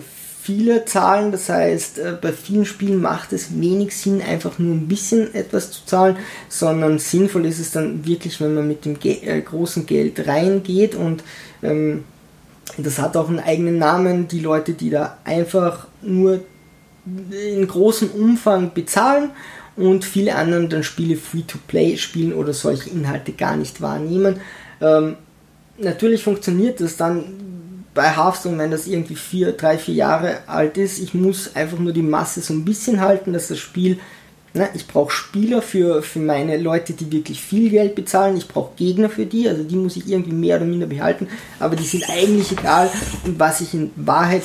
viele 0.47 0.85
zahlen. 0.85 1.33
Das 1.33 1.49
heißt, 1.49 1.99
äh, 1.99 2.17
bei 2.21 2.33
vielen 2.33 2.65
Spielen 2.65 3.03
macht 3.03 3.33
es 3.33 3.61
wenig 3.61 3.97
Sinn, 3.97 4.23
einfach 4.23 4.59
nur 4.59 4.75
ein 4.75 4.89
bisschen 4.89 5.35
etwas 5.35 5.73
zu 5.73 5.85
zahlen, 5.85 6.17
sondern 6.49 6.99
sinnvoll 6.99 7.45
ist 7.47 7.59
es 7.59 7.73
dann 7.73 8.07
wirklich, 8.07 8.41
wenn 8.41 8.55
man 8.55 8.69
mit 8.69 8.85
dem 8.85 8.99
Ge 8.99 9.19
äh, 9.23 9.41
großen 9.41 9.87
Geld 9.87 10.27
reingeht 10.27 10.95
und 10.95 11.25
ähm, 11.63 12.05
das 12.77 12.99
hat 12.99 13.17
auch 13.17 13.29
einen 13.29 13.41
eigenen 13.41 13.79
Namen. 13.79 14.29
Die 14.29 14.41
Leute, 14.41 14.73
die 14.73 14.91
da 14.91 15.19
einfach 15.25 15.87
nur 16.03 16.41
in 17.31 17.67
großem 17.67 18.11
Umfang 18.11 18.75
bezahlen 18.75 19.31
und 19.77 20.05
viele 20.05 20.35
anderen 20.35 20.69
dann 20.69 20.83
Spiele 20.83 21.17
free-to-play 21.17 21.97
spielen 21.97 22.33
oder 22.33 22.53
solche 22.53 22.91
Inhalte 22.91 23.33
gar 23.33 23.57
nicht 23.57 23.81
wahrnehmen. 23.81 24.41
Ähm, 24.81 25.17
natürlich 25.79 26.23
funktioniert 26.23 26.81
das 26.81 26.97
dann 26.97 27.25
bei 27.95 28.15
Hearthstone, 28.15 28.59
wenn 28.59 28.71
das 28.71 28.87
irgendwie 28.87 29.15
vier, 29.15 29.53
drei, 29.53 29.79
vier 29.79 29.95
Jahre 29.95 30.41
alt 30.47 30.77
ist. 30.77 30.99
Ich 30.99 31.15
muss 31.15 31.55
einfach 31.55 31.79
nur 31.79 31.93
die 31.93 32.03
Masse 32.03 32.41
so 32.41 32.53
ein 32.53 32.65
bisschen 32.65 33.01
halten, 33.01 33.33
dass 33.33 33.49
das 33.49 33.59
Spiel 33.59 33.99
Ne? 34.57 34.69
Ich 34.75 34.87
brauche 34.87 35.13
Spieler 35.13 35.61
für, 35.61 36.03
für 36.03 36.19
meine 36.19 36.57
Leute, 36.57 36.95
die 36.95 37.13
wirklich 37.13 37.41
viel 37.43 37.71
Geld 37.71 37.95
bezahlen. 37.95 38.37
Ich 38.37 38.49
brauche 38.49 38.75
Gegner 38.77 39.11
für 39.11 39.27
die, 39.27 39.49
also 39.49 39.63
die 39.63 39.77
muss 39.77 39.97
ich 39.97 40.09
irgendwie 40.09 40.33
mehr 40.33 40.57
oder 40.57 40.65
minder 40.65 40.87
behalten. 40.87 41.29
Aber 41.61 41.77
die 41.77 41.85
sind 41.85 42.09
eigentlich 42.09 42.53
egal. 42.53 42.91
Und 43.25 43.39
was 43.39 43.61
ich 43.61 43.75
in 43.75 43.91
Wahrheit 43.97 44.45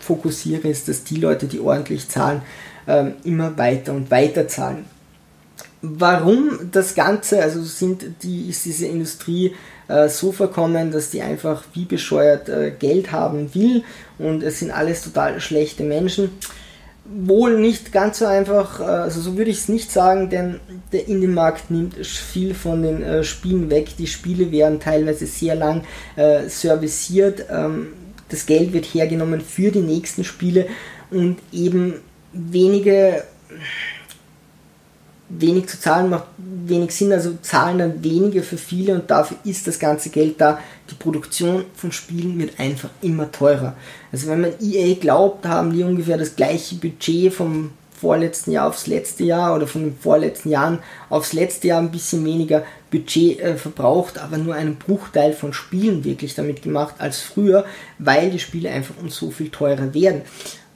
fokussiere, 0.00 0.68
ist, 0.68 0.88
dass 0.88 1.04
die 1.04 1.16
Leute, 1.16 1.46
die 1.46 1.60
ordentlich 1.60 2.08
zahlen, 2.08 2.42
ähm, 2.88 3.14
immer 3.24 3.56
weiter 3.58 3.92
und 3.92 4.10
weiter 4.10 4.48
zahlen. 4.48 4.86
Warum 5.82 6.70
das 6.72 6.94
Ganze, 6.94 7.42
also 7.42 7.62
sind 7.62 8.04
die, 8.22 8.48
ist 8.48 8.64
diese 8.64 8.86
Industrie 8.86 9.54
äh, 9.88 10.08
so 10.08 10.32
verkommen, 10.32 10.90
dass 10.90 11.10
die 11.10 11.20
einfach 11.20 11.64
wie 11.74 11.84
bescheuert 11.84 12.48
äh, 12.48 12.72
Geld 12.76 13.12
haben 13.12 13.54
will 13.54 13.84
und 14.18 14.42
es 14.42 14.60
sind 14.60 14.70
alles 14.70 15.02
total 15.02 15.40
schlechte 15.40 15.84
Menschen 15.84 16.30
wohl 17.08 17.58
nicht 17.58 17.92
ganz 17.92 18.18
so 18.18 18.26
einfach, 18.26 18.80
äh, 18.80 18.84
also 18.84 19.20
so 19.20 19.36
würde 19.36 19.50
ich 19.50 19.58
es 19.58 19.68
nicht 19.68 19.90
sagen, 19.90 20.30
denn 20.30 20.60
der 20.92 21.08
Indie-Markt 21.08 21.70
nimmt 21.70 21.94
viel 22.06 22.54
von 22.54 22.82
den 22.82 23.02
äh, 23.02 23.24
Spielen 23.24 23.70
weg. 23.70 23.96
Die 23.98 24.06
Spiele 24.06 24.50
werden 24.50 24.80
teilweise 24.80 25.26
sehr 25.26 25.54
lang 25.54 25.82
äh, 26.16 26.48
serviciert. 26.48 27.46
Ähm, 27.50 27.88
das 28.28 28.46
Geld 28.46 28.72
wird 28.72 28.86
hergenommen 28.86 29.40
für 29.40 29.70
die 29.70 29.80
nächsten 29.80 30.24
Spiele 30.24 30.66
und 31.10 31.38
eben 31.52 31.94
wenige 32.32 33.22
wenig 35.28 35.68
zu 35.68 35.80
zahlen 35.80 36.10
macht 36.10 36.24
wenig 36.38 36.92
Sinn, 36.92 37.12
also 37.12 37.34
zahlen 37.42 37.78
dann 37.78 38.04
wenige 38.04 38.42
für 38.42 38.58
viele 38.58 38.94
und 38.94 39.10
dafür 39.10 39.36
ist 39.44 39.66
das 39.66 39.78
ganze 39.78 40.10
Geld 40.10 40.40
da. 40.40 40.58
Die 40.90 40.94
Produktion 40.94 41.64
von 41.74 41.92
Spielen 41.92 42.38
wird 42.38 42.58
einfach 42.58 42.90
immer 43.02 43.30
teurer. 43.30 43.74
Also 44.12 44.28
wenn 44.28 44.40
man 44.40 44.52
EA 44.60 44.94
glaubt, 44.94 45.46
haben 45.46 45.72
die 45.72 45.82
ungefähr 45.82 46.18
das 46.18 46.36
gleiche 46.36 46.76
Budget 46.76 47.32
vom 47.32 47.70
vorletzten 47.98 48.52
Jahr 48.52 48.68
aufs 48.68 48.86
letzte 48.86 49.24
Jahr 49.24 49.56
oder 49.56 49.66
von 49.66 49.82
den 49.82 49.96
vorletzten 49.98 50.50
Jahren 50.50 50.80
aufs 51.08 51.32
letzte 51.32 51.68
Jahr 51.68 51.80
ein 51.80 51.90
bisschen 51.90 52.24
weniger 52.24 52.64
Budget 52.90 53.40
äh, 53.40 53.56
verbraucht, 53.56 54.18
aber 54.18 54.36
nur 54.38 54.54
einen 54.54 54.76
Bruchteil 54.76 55.32
von 55.32 55.52
Spielen 55.52 56.04
wirklich 56.04 56.34
damit 56.34 56.62
gemacht 56.62 56.96
als 56.98 57.20
früher, 57.20 57.64
weil 57.98 58.30
die 58.30 58.38
Spiele 58.38 58.70
einfach 58.70 58.94
um 59.00 59.08
so 59.08 59.30
viel 59.30 59.48
teurer 59.48 59.94
werden. 59.94 60.22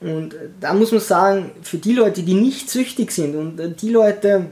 Und 0.01 0.35
äh, 0.35 0.49
da 0.61 0.75
muss 0.75 0.93
man 0.93 1.01
sagen, 1.01 1.51
für 1.63 1.79
die 1.79 1.93
Leute, 1.93 2.23
die 2.23 2.35
nicht 2.35 2.71
süchtig 2.71 3.13
sind 3.13 3.37
und 3.37 3.61
äh, 3.61 3.71
die 3.71 3.91
Leute, 3.91 4.47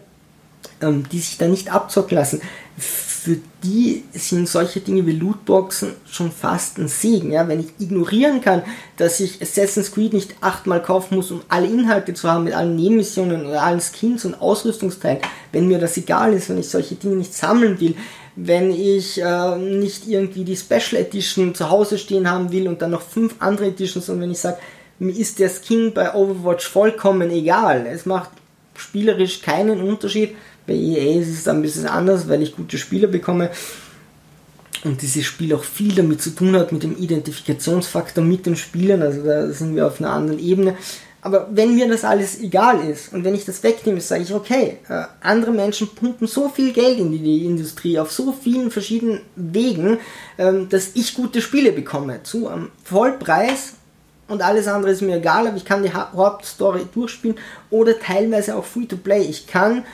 ähm, 0.81 1.05
die 1.11 1.19
sich 1.19 1.39
da 1.39 1.49
nicht 1.49 1.73
abzocken 1.73 2.17
lassen, 2.17 2.41
für 2.77 3.37
die 3.65 4.05
sind 4.13 4.49
solche 4.49 4.81
Dinge 4.81 5.05
wie 5.05 5.13
Lootboxen 5.13 5.93
schon 6.09 6.31
fast 6.31 6.79
ein 6.79 6.89
Segen. 6.89 7.33
Ja? 7.33 7.49
Wenn 7.49 7.61
ich 7.61 7.67
ignorieren 7.79 8.41
kann, 8.41 8.63
dass 8.97 9.21
ich 9.21 9.43
Assassin's 9.43 9.93
Creed 9.93 10.13
nicht 10.13 10.37
achtmal 10.41 10.81
kaufen 10.81 11.17
muss, 11.17 11.31
um 11.31 11.41
alle 11.49 11.67
Inhalte 11.67 12.15
zu 12.15 12.31
haben, 12.31 12.45
mit 12.45 12.55
allen 12.55 12.77
Nebenmissionen 12.77 13.47
oder 13.47 13.63
allen 13.63 13.81
Skins 13.81 14.25
und 14.25 14.41
Ausrüstungsteilen, 14.41 15.19
wenn 15.53 15.67
mir 15.67 15.79
das 15.79 15.97
egal 15.97 16.33
ist, 16.33 16.49
wenn 16.49 16.59
ich 16.59 16.69
solche 16.69 16.95
Dinge 16.95 17.17
nicht 17.17 17.35
sammeln 17.35 17.81
will, 17.81 17.97
wenn 18.37 18.71
ich 18.71 19.21
äh, 19.21 19.57
nicht 19.57 20.07
irgendwie 20.07 20.45
die 20.45 20.57
Special 20.57 21.03
Edition 21.03 21.55
zu 21.55 21.71
Hause 21.71 21.99
stehen 21.99 22.31
haben 22.31 22.53
will 22.53 22.69
und 22.69 22.81
dann 22.81 22.93
noch 22.93 23.03
fünf 23.03 23.35
andere 23.41 23.67
Editions 23.67 24.09
und 24.09 24.21
wenn 24.21 24.31
ich 24.31 24.39
sage, 24.39 24.59
mir 24.99 25.17
ist 25.17 25.39
der 25.39 25.51
Skin 25.51 25.93
bei 25.95 26.15
Overwatch 26.15 26.67
vollkommen 26.67 27.31
egal. 27.31 27.87
Es 27.87 28.07
macht 28.07 28.31
spielerisch 28.77 29.43
keinen 29.43 29.81
Unterschied. 29.83 30.37
Bei 30.67 30.75
EA 30.75 31.21
ist 31.21 31.29
es 31.29 31.49
ein 31.49 31.63
bisschen 31.63 31.87
anders, 31.87 32.29
weil 32.29 32.43
ich 32.43 32.57
gute 32.57 32.79
Spieler 32.79 33.09
bekomme 33.09 33.51
und 34.85 35.03
dieses 35.03 35.25
Spiel 35.25 35.55
auch 35.55 35.65
viel 35.65 35.95
damit 35.95 36.23
zu 36.23 36.31
tun 36.31 36.57
hat, 36.57 36.73
mit 36.73 36.83
dem 36.83 36.97
Identifikationsfaktor 36.97 38.23
mit 38.23 38.47
den 38.47 38.57
Spielern, 38.57 39.03
also 39.03 39.25
da 39.25 39.51
sind 39.51 39.75
wir 39.75 39.87
auf 39.87 40.01
einer 40.01 40.11
anderen 40.11 40.39
Ebene. 40.39 40.77
Aber 41.21 41.49
wenn 41.51 41.75
mir 41.75 41.89
das 41.89 42.05
alles 42.05 42.41
egal 42.41 42.89
ist 42.89 43.13
und 43.13 43.25
wenn 43.25 43.35
ich 43.35 43.45
das 43.45 43.63
wegnehme, 43.65 44.01
sage 44.01 44.23
ich, 44.23 44.33
okay, 44.33 44.79
äh, 44.89 45.03
andere 45.21 45.51
Menschen 45.51 45.89
pumpen 45.89 46.29
so 46.29 46.49
viel 46.49 46.73
Geld 46.73 47.01
in 47.01 47.11
die, 47.11 47.19
die 47.19 47.45
Industrie 47.45 47.99
auf 47.99 48.13
so 48.13 48.33
vielen 48.33 48.71
verschiedenen 48.71 49.21
Wegen, 49.35 49.99
ähm, 50.39 50.69
dass 50.69 50.93
ich 50.95 51.15
gute 51.15 51.43
Spiele 51.43 51.73
bekomme 51.73 52.23
zu 52.23 52.47
einem 52.47 52.71
Vollpreis 52.85 53.75
und 54.29 54.43
alles 54.43 54.69
andere 54.69 54.93
ist 54.93 55.03
mir 55.03 55.17
egal, 55.17 55.47
aber 55.47 55.57
ich 55.57 55.65
kann 55.65 55.83
die 55.83 55.93
Hauptstory 55.93 56.87
durchspielen 56.93 57.39
oder 57.71 57.99
teilweise 57.99 58.57
auch 58.57 58.65
Free-to-Play. 58.65 59.23
Ich 59.23 59.47
kann 59.47 59.85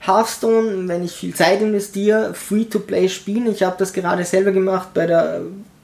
Hearthstone, 0.00 0.88
wenn 0.88 1.04
ich 1.04 1.12
viel 1.12 1.34
Zeit 1.34 1.62
investiere, 1.62 2.34
Free-to-Play 2.34 3.08
spielen. 3.08 3.50
Ich 3.50 3.62
habe 3.62 3.76
das 3.78 3.92
gerade 3.92 4.24
selber 4.24 4.52
gemacht 4.52 4.88
bei 4.92 5.06
der 5.06 5.42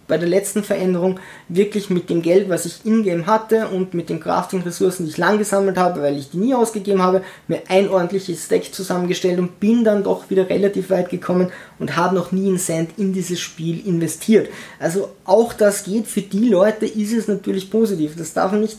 bei 0.08 0.18
der 0.18 0.28
letzten 0.28 0.64
Veränderung 0.64 1.20
wirklich 1.48 1.90
mit 1.90 2.10
dem 2.10 2.22
Geld, 2.22 2.48
was 2.48 2.66
ich 2.66 2.84
in-game 2.84 3.26
hatte 3.26 3.68
und 3.68 3.94
mit 3.94 4.08
den 4.08 4.20
Crafting-Ressourcen, 4.20 5.04
die 5.04 5.10
ich 5.10 5.18
lang 5.18 5.38
gesammelt 5.38 5.76
habe, 5.76 6.02
weil 6.02 6.18
ich 6.18 6.30
die 6.30 6.38
nie 6.38 6.54
ausgegeben 6.54 7.02
habe, 7.02 7.22
mir 7.48 7.62
ein 7.68 7.88
ordentliches 7.88 8.44
Stack 8.44 8.72
zusammengestellt 8.72 9.38
und 9.38 9.60
bin 9.60 9.84
dann 9.84 10.04
doch 10.04 10.30
wieder 10.30 10.48
relativ 10.48 10.90
weit 10.90 11.10
gekommen 11.10 11.50
und 11.78 11.96
habe 11.96 12.14
noch 12.14 12.32
nie 12.32 12.48
einen 12.48 12.58
Cent 12.58 12.90
in 12.98 13.12
dieses 13.12 13.40
Spiel 13.40 13.86
investiert. 13.86 14.48
Also 14.78 15.10
auch 15.24 15.52
das 15.52 15.84
geht. 15.84 16.06
Für 16.06 16.22
die 16.22 16.48
Leute 16.48 16.86
ist 16.86 17.12
es 17.12 17.28
natürlich 17.28 17.70
positiv. 17.70 18.16
Das 18.16 18.32
darf 18.32 18.52
man 18.52 18.62
nicht 18.62 18.78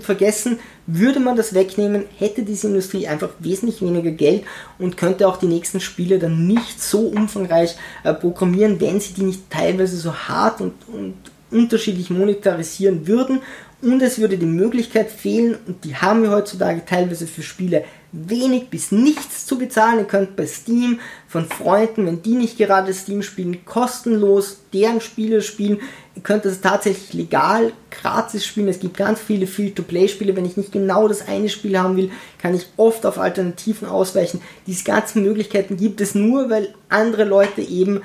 vergessen, 0.00 0.58
würde 0.86 1.20
man 1.20 1.36
das 1.36 1.54
wegnehmen, 1.54 2.04
hätte 2.18 2.42
diese 2.42 2.68
Industrie 2.68 3.06
einfach 3.06 3.30
wesentlich 3.38 3.82
weniger 3.82 4.10
Geld 4.10 4.44
und 4.78 4.96
könnte 4.96 5.28
auch 5.28 5.36
die 5.36 5.46
nächsten 5.46 5.80
Spiele 5.80 6.18
dann 6.18 6.46
nicht 6.46 6.82
so 6.82 7.00
umfangreich 7.00 7.76
äh, 8.04 8.14
programmieren, 8.14 8.80
wenn 8.80 9.00
sie 9.00 9.14
die 9.14 9.22
nicht 9.22 9.50
teilweise 9.50 9.96
so 9.96 10.14
hart 10.14 10.60
und, 10.60 10.74
und 10.88 11.14
unterschiedlich 11.50 12.10
monetarisieren 12.10 13.06
würden. 13.06 13.40
Und 13.82 14.00
es 14.00 14.20
würde 14.20 14.38
die 14.38 14.46
Möglichkeit 14.46 15.10
fehlen, 15.10 15.56
und 15.66 15.84
die 15.84 15.96
haben 15.96 16.22
wir 16.22 16.30
heutzutage 16.30 16.84
teilweise 16.86 17.26
für 17.26 17.42
Spiele 17.42 17.84
wenig 18.12 18.68
bis 18.68 18.92
nichts 18.92 19.44
zu 19.44 19.58
bezahlen. 19.58 19.98
Ihr 19.98 20.04
könnt 20.04 20.36
bei 20.36 20.46
Steam 20.46 21.00
von 21.26 21.46
Freunden, 21.46 22.06
wenn 22.06 22.22
die 22.22 22.34
nicht 22.34 22.58
gerade 22.58 22.94
Steam 22.94 23.22
spielen, 23.22 23.64
kostenlos 23.64 24.60
deren 24.72 25.00
Spiele 25.00 25.42
spielen. 25.42 25.80
Ihr 26.14 26.22
könnt 26.22 26.44
das 26.44 26.60
tatsächlich 26.60 27.12
legal, 27.12 27.72
gratis 27.90 28.46
spielen. 28.46 28.68
Es 28.68 28.78
gibt 28.78 28.96
ganz 28.96 29.18
viele 29.18 29.48
Free-to-Play-Spiele. 29.48 30.36
Wenn 30.36 30.44
ich 30.44 30.56
nicht 30.56 30.70
genau 30.70 31.08
das 31.08 31.26
eine 31.26 31.48
Spiel 31.48 31.76
haben 31.76 31.96
will, 31.96 32.12
kann 32.40 32.54
ich 32.54 32.66
oft 32.76 33.04
auf 33.04 33.18
Alternativen 33.18 33.88
ausweichen. 33.88 34.42
Diese 34.68 34.84
ganzen 34.84 35.24
Möglichkeiten 35.24 35.76
gibt 35.76 36.00
es 36.00 36.14
nur, 36.14 36.50
weil 36.50 36.72
andere 36.88 37.24
Leute 37.24 37.62
eben 37.62 38.02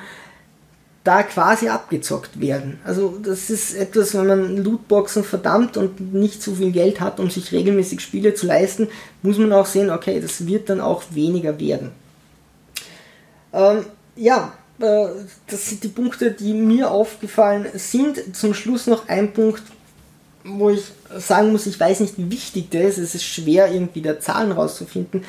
da 1.07 1.23
quasi 1.23 1.69
abgezockt 1.69 2.41
werden. 2.41 2.81
Also 2.83 3.17
das 3.23 3.49
ist 3.49 3.73
etwas, 3.73 4.13
wenn 4.13 4.27
man 4.27 4.57
Lootboxen 4.57 5.23
verdammt 5.23 5.77
und 5.77 6.13
nicht 6.13 6.43
so 6.43 6.55
viel 6.55 6.71
Geld 6.73 6.99
hat, 6.99 7.21
um 7.21 7.29
sich 7.29 7.53
regelmäßig 7.53 8.01
Spiele 8.01 8.33
zu 8.33 8.45
leisten, 8.45 8.89
muss 9.21 9.37
man 9.37 9.53
auch 9.53 9.65
sehen, 9.65 9.89
okay, 9.89 10.19
das 10.19 10.45
wird 10.45 10.69
dann 10.69 10.81
auch 10.81 11.03
weniger 11.11 11.57
werden. 11.61 11.91
Ähm, 13.53 13.85
ja, 14.17 14.51
äh, 14.79 15.07
das 15.49 15.69
sind 15.69 15.85
die 15.85 15.87
Punkte, 15.87 16.31
die 16.31 16.53
mir 16.53 16.91
aufgefallen 16.91 17.67
sind. 17.75 18.35
Zum 18.35 18.53
Schluss 18.53 18.85
noch 18.85 19.07
ein 19.07 19.31
Punkt, 19.31 19.63
wo 20.43 20.71
ich 20.71 20.83
sagen 21.17 21.53
muss, 21.53 21.67
ich 21.67 21.79
weiß 21.79 22.01
nicht, 22.01 22.17
wie 22.17 22.29
wichtig 22.29 22.69
der 22.69 22.89
ist. 22.89 22.97
Es 22.97 23.15
ist 23.15 23.23
schwer, 23.23 23.71
irgendwie 23.71 24.01
da 24.01 24.19
Zahlen 24.19 24.51
rauszufinden. 24.51 25.23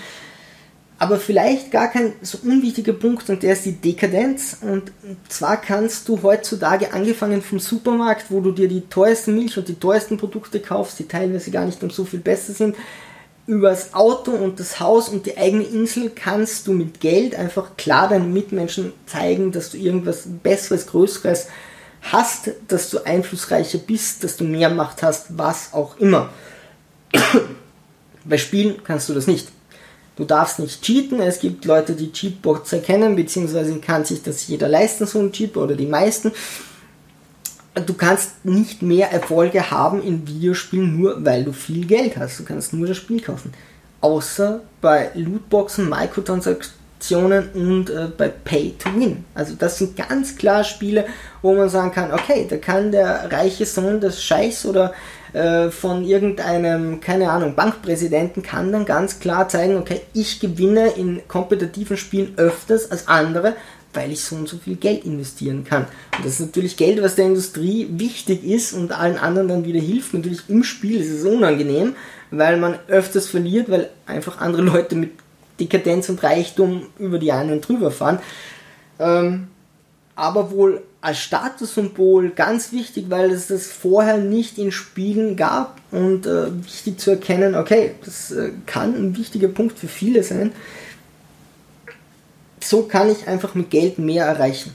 Aber 1.01 1.19
vielleicht 1.19 1.71
gar 1.71 1.89
kein 1.89 2.15
so 2.23 2.39
unwichtiger 2.43 2.93
Punkt 2.93 3.31
und 3.31 3.45
der 3.45 3.53
ist 3.53 3.65
die 3.65 3.73
Dekadenz. 3.73 4.59
Und 4.61 4.91
zwar 5.29 5.57
kannst 5.57 6.09
du 6.09 6.21
heutzutage 6.23 6.93
angefangen 6.93 7.41
vom 7.41 7.61
Supermarkt, 7.61 8.31
wo 8.31 8.41
du 8.41 8.51
dir 8.51 8.67
die 8.67 8.89
teuerste 8.89 9.31
Milch 9.31 9.57
und 9.57 9.69
die 9.69 9.79
teuersten 9.79 10.17
Produkte 10.17 10.59
kaufst, 10.59 10.99
die 10.99 11.07
teilweise 11.07 11.53
gar 11.53 11.67
nicht 11.67 11.83
um 11.85 11.91
so 11.91 12.05
viel 12.05 12.19
besser 12.19 12.53
sind, 12.53 12.75
übers 13.47 13.95
Auto 13.95 14.33
und 14.33 14.59
das 14.59 14.81
Haus 14.81 15.09
und 15.09 15.25
die 15.25 15.39
eigene 15.39 15.65
Insel 15.65 16.11
kannst 16.11 16.67
du 16.67 16.73
mit 16.73 17.01
Geld 17.01 17.37
einfach 17.37 17.77
klar 17.77 18.09
deinen 18.09 18.33
Mitmenschen 18.33 18.93
zeigen, 19.07 19.53
dass 19.53 19.71
du 19.71 19.79
irgendwas 19.79 20.25
Besseres, 20.43 20.89
Größeres 20.89 21.47
hast, 22.03 22.51
dass 22.67 22.91
du 22.91 22.99
einflussreicher 23.05 23.79
bist, 23.79 24.25
dass 24.25 24.37
du 24.37 24.45
mehr 24.45 24.69
Macht 24.69 25.03
hast, 25.03 25.39
was 25.39 25.73
auch 25.73 25.97
immer. 25.99 26.31
Bei 28.25 28.37
Spielen 28.37 28.83
kannst 28.85 29.09
du 29.09 29.15
das 29.15 29.27
nicht. 29.27 29.49
Du 30.19 30.25
darfst 30.25 30.59
nicht 30.59 30.83
cheaten. 30.83 31.21
Es 31.21 31.39
gibt 31.39 31.65
Leute, 31.65 31.93
die 31.93 32.11
Cheatbots 32.11 32.73
erkennen, 32.73 33.15
beziehungsweise 33.15 33.79
kann 33.79 34.05
sich 34.05 34.21
das 34.21 34.49
jeder 34.49 34.67
leisten, 34.69 35.07
so 35.07 35.21
ein 35.21 35.31
Cheat 35.31 35.57
oder 35.57 35.77
die 35.77 35.87
meisten. 35.87 36.33
Du 37.87 37.95
kannst 37.95 38.45
nicht 38.45 38.83
mehr 38.83 39.13
Erfolge 39.13 39.71
haben 39.71 40.03
in 40.03 40.27
Videospielen, 40.27 40.99
nur 40.99 41.25
weil 41.25 41.45
du 41.45 41.53
viel 41.53 41.87
Geld 41.87 42.17
hast. 42.17 42.41
Du 42.41 42.45
kannst 42.45 42.73
nur 42.73 42.89
das 42.89 42.97
Spiel 42.97 43.21
kaufen. 43.21 43.53
Außer 44.01 44.61
bei 44.81 45.13
Lootboxen, 45.15 45.89
Microtransaktionen 45.89 47.51
und 47.51 47.89
äh, 47.89 48.09
bei 48.17 48.27
Pay 48.27 48.75
to 48.77 48.89
Win. 48.97 49.25
Also 49.37 49.55
das 49.57 49.79
sind 49.79 49.97
ganz 49.97 50.35
klar 50.35 50.65
Spiele, 50.65 51.07
wo 51.43 51.55
man 51.55 51.69
sagen 51.69 51.93
kann, 51.93 52.13
okay, 52.13 52.45
da 52.51 52.57
kann 52.57 52.91
der 52.91 53.31
reiche 53.31 53.67
Sohn 53.67 54.01
des 54.01 54.21
Scheichs 54.21 54.67
oder 54.67 54.93
äh, 55.33 55.71
von 55.71 56.05
irgendeinem, 56.05 57.01
keine 57.01 57.31
Ahnung, 57.31 57.55
Bankpräsidenten 57.55 58.43
kann 58.43 58.73
dann 58.73 58.85
ganz 58.85 59.21
klar 59.21 59.49
zeigen, 59.49 59.77
okay, 59.77 60.01
ich 60.15 60.41
gewinne 60.41 60.89
in 60.91 61.23
kompetitiven 61.29 61.97
Spielen 61.97 62.35
öfters 62.37 62.91
als 62.91 63.09
andere, 63.09 63.55
weil 63.95 64.13
ich 64.13 64.21
so 64.23 64.37
und 64.37 64.49
so 64.49 64.59
viel 64.59 64.77
Geld 64.77 65.05
investieren 65.05 65.65
kann. 65.65 65.87
Und 66.17 66.25
das 66.25 66.35
ist 66.35 66.41
natürlich 66.41 66.77
Geld, 66.77 67.03
was 67.03 67.15
der 67.15 67.27
Industrie 67.27 67.89
wichtig 67.91 68.45
ist 68.45 68.73
und 68.73 68.93
allen 68.93 69.19
anderen 69.19 69.49
dann 69.49 69.65
wieder 69.65 69.81
hilft. 69.81 70.15
Natürlich 70.15 70.43
im 70.49 70.65
Spiel 70.65 71.01
ist 71.01 71.11
es 71.11 71.25
unangenehm, 71.25 71.95
weil 72.31 72.59
man 72.59 72.79
öfters 72.89 73.27
verliert, 73.27 73.71
weil 73.71 73.91
einfach 74.07 74.41
andere 74.41 74.63
Leute 74.63 74.95
mit 74.95 75.13
Dekadenz 75.59 76.09
und 76.09 76.23
Reichtum 76.23 76.87
über 76.99 77.19
die 77.19 77.33
einen 77.33 77.61
drüber 77.61 77.91
fahren. 77.91 78.21
Ähm, 78.99 79.49
aber 80.19 80.51
wohl 80.51 80.83
als 81.01 81.21
Statussymbol 81.21 82.31
ganz 82.31 82.73
wichtig, 82.73 83.07
weil 83.09 83.31
es 83.31 83.47
das 83.47 83.69
vorher 83.69 84.19
nicht 84.19 84.59
in 84.59 84.73
Spielen 84.73 85.37
gab 85.37 85.81
und 85.93 86.27
äh, 86.27 86.53
wichtig 86.65 86.99
zu 86.99 87.13
erkennen, 87.13 87.55
okay, 87.55 87.93
das 88.05 88.33
äh, 88.33 88.51
kann 88.67 88.95
ein 88.95 89.17
wichtiger 89.17 89.47
Punkt 89.47 89.79
für 89.79 89.87
viele 89.87 90.25
sein. 90.25 90.53
So 92.61 92.83
kann 92.83 93.09
ich 93.09 93.29
einfach 93.29 93.55
mit 93.55 93.71
Geld 93.71 94.01
mehr 94.01 94.27
erreichen. 94.27 94.75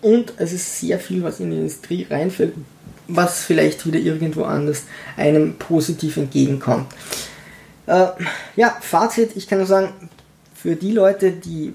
Und 0.00 0.32
es 0.38 0.52
ist 0.52 0.80
sehr 0.80 0.98
viel, 0.98 1.22
was 1.22 1.38
in 1.38 1.52
die 1.52 1.58
Industrie 1.58 2.08
reinfällt, 2.10 2.54
was 3.06 3.44
vielleicht 3.44 3.86
wieder 3.86 4.00
irgendwo 4.00 4.42
anders 4.42 4.82
einem 5.16 5.54
positiv 5.54 6.16
entgegenkommt. 6.16 6.92
Äh, 7.86 8.08
ja, 8.56 8.76
Fazit, 8.80 9.36
ich 9.36 9.46
kann 9.46 9.58
nur 9.58 9.68
sagen, 9.68 9.92
für 10.52 10.74
die 10.74 10.90
Leute, 10.90 11.30
die 11.30 11.74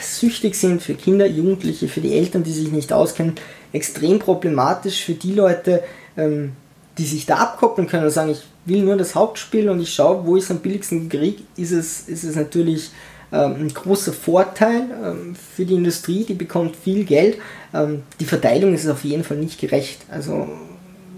süchtig 0.00 0.54
sind 0.54 0.82
für 0.82 0.94
Kinder, 0.94 1.26
Jugendliche, 1.26 1.88
für 1.88 2.00
die 2.00 2.14
Eltern, 2.14 2.42
die 2.42 2.52
sich 2.52 2.70
nicht 2.70 2.92
auskennen, 2.92 3.34
extrem 3.72 4.18
problematisch. 4.18 5.04
Für 5.04 5.14
die 5.14 5.34
Leute, 5.34 5.82
ähm, 6.16 6.52
die 6.96 7.04
sich 7.04 7.26
da 7.26 7.36
abkoppeln 7.36 7.88
können 7.88 8.04
und 8.04 8.10
sagen, 8.10 8.30
ich 8.30 8.42
will 8.64 8.82
nur 8.82 8.96
das 8.96 9.14
Hauptspiel 9.14 9.68
und 9.68 9.80
ich 9.80 9.94
schaue, 9.94 10.26
wo 10.26 10.36
ich 10.36 10.44
es 10.44 10.50
am 10.50 10.58
billigsten 10.58 11.08
kriege, 11.08 11.42
ist 11.56 11.72
es, 11.72 12.08
ist 12.08 12.24
es 12.24 12.36
natürlich 12.36 12.90
ähm, 13.32 13.56
ein 13.60 13.68
großer 13.68 14.12
Vorteil 14.12 14.82
ähm, 15.04 15.36
für 15.36 15.64
die 15.64 15.74
Industrie, 15.74 16.24
die 16.24 16.34
bekommt 16.34 16.76
viel 16.76 17.04
Geld. 17.04 17.38
Ähm, 17.74 18.02
die 18.20 18.24
Verteilung 18.24 18.74
ist 18.74 18.88
auf 18.88 19.04
jeden 19.04 19.24
Fall 19.24 19.36
nicht 19.36 19.60
gerecht. 19.60 20.00
Also 20.10 20.48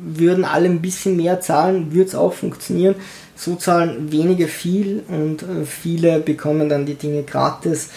würden 0.03 0.44
alle 0.44 0.68
ein 0.68 0.83
bisschen 0.83 1.16
mehr 1.16 1.40
zahlen, 1.40 1.92
würde 1.92 2.09
es 2.09 2.14
auch 2.14 2.33
funktionieren. 2.33 2.94
So 3.37 3.55
zahlen 3.57 4.12
wenige 4.12 4.49
viel 4.49 5.03
und 5.09 5.42
äh, 5.42 5.64
viele 5.64 6.20
bekommen 6.20 6.68
dann 6.68 6.85
die 6.85 6.94
Dinge 6.94 7.23
gratis. 7.23 7.90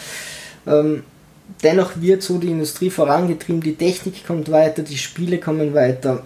Ähm, 0.66 1.04
dennoch 1.64 1.92
wird 1.96 2.24
so 2.24 2.38
die 2.38 2.50
Industrie 2.50 2.90
vorangetrieben, 2.90 3.62
die 3.62 3.76
Technik 3.76 4.26
kommt 4.26 4.52
weiter, 4.52 4.82
die 4.84 4.98
Spiele 4.98 5.40
kommen 5.40 5.74
weiter. 5.74 6.24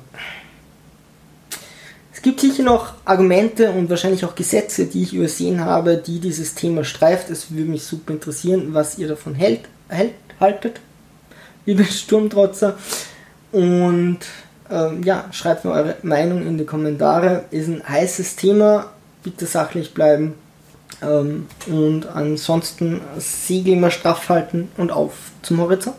Es 2.13 2.21
gibt 2.21 2.39
sicher 2.39 2.63
noch 2.63 2.95
Argumente 3.05 3.71
und 3.71 3.89
wahrscheinlich 3.89 4.25
auch 4.25 4.35
Gesetze, 4.35 4.85
die 4.85 5.03
ich 5.03 5.13
übersehen 5.13 5.63
habe, 5.63 5.97
die 5.97 6.19
dieses 6.19 6.55
Thema 6.55 6.83
streift. 6.83 7.29
Es 7.29 7.51
würde 7.51 7.69
mich 7.69 7.83
super 7.83 8.13
interessieren, 8.13 8.73
was 8.73 8.97
ihr 8.97 9.07
davon 9.07 9.35
hält, 9.35 9.61
hält 9.87 10.13
haltet, 10.39 10.79
liebe 11.65 11.83
Sturmtrotzer. 11.85 12.77
Und 13.51 14.19
ähm, 14.69 15.03
ja, 15.03 15.25
schreibt 15.31 15.65
mir 15.65 15.71
eure 15.71 15.95
Meinung 16.03 16.45
in 16.45 16.57
die 16.57 16.65
Kommentare. 16.65 17.45
Ist 17.51 17.67
ein 17.67 17.87
heißes 17.87 18.35
Thema. 18.35 18.91
Bitte 19.23 19.45
sachlich 19.45 19.93
bleiben. 19.93 20.35
Ähm, 21.01 21.47
und 21.67 22.07
ansonsten 22.07 23.01
Segel 23.17 23.73
immer 23.73 23.91
straff 23.91 24.29
halten 24.29 24.69
und 24.77 24.91
auf 24.91 25.13
zum 25.41 25.59
Horizont. 25.59 25.95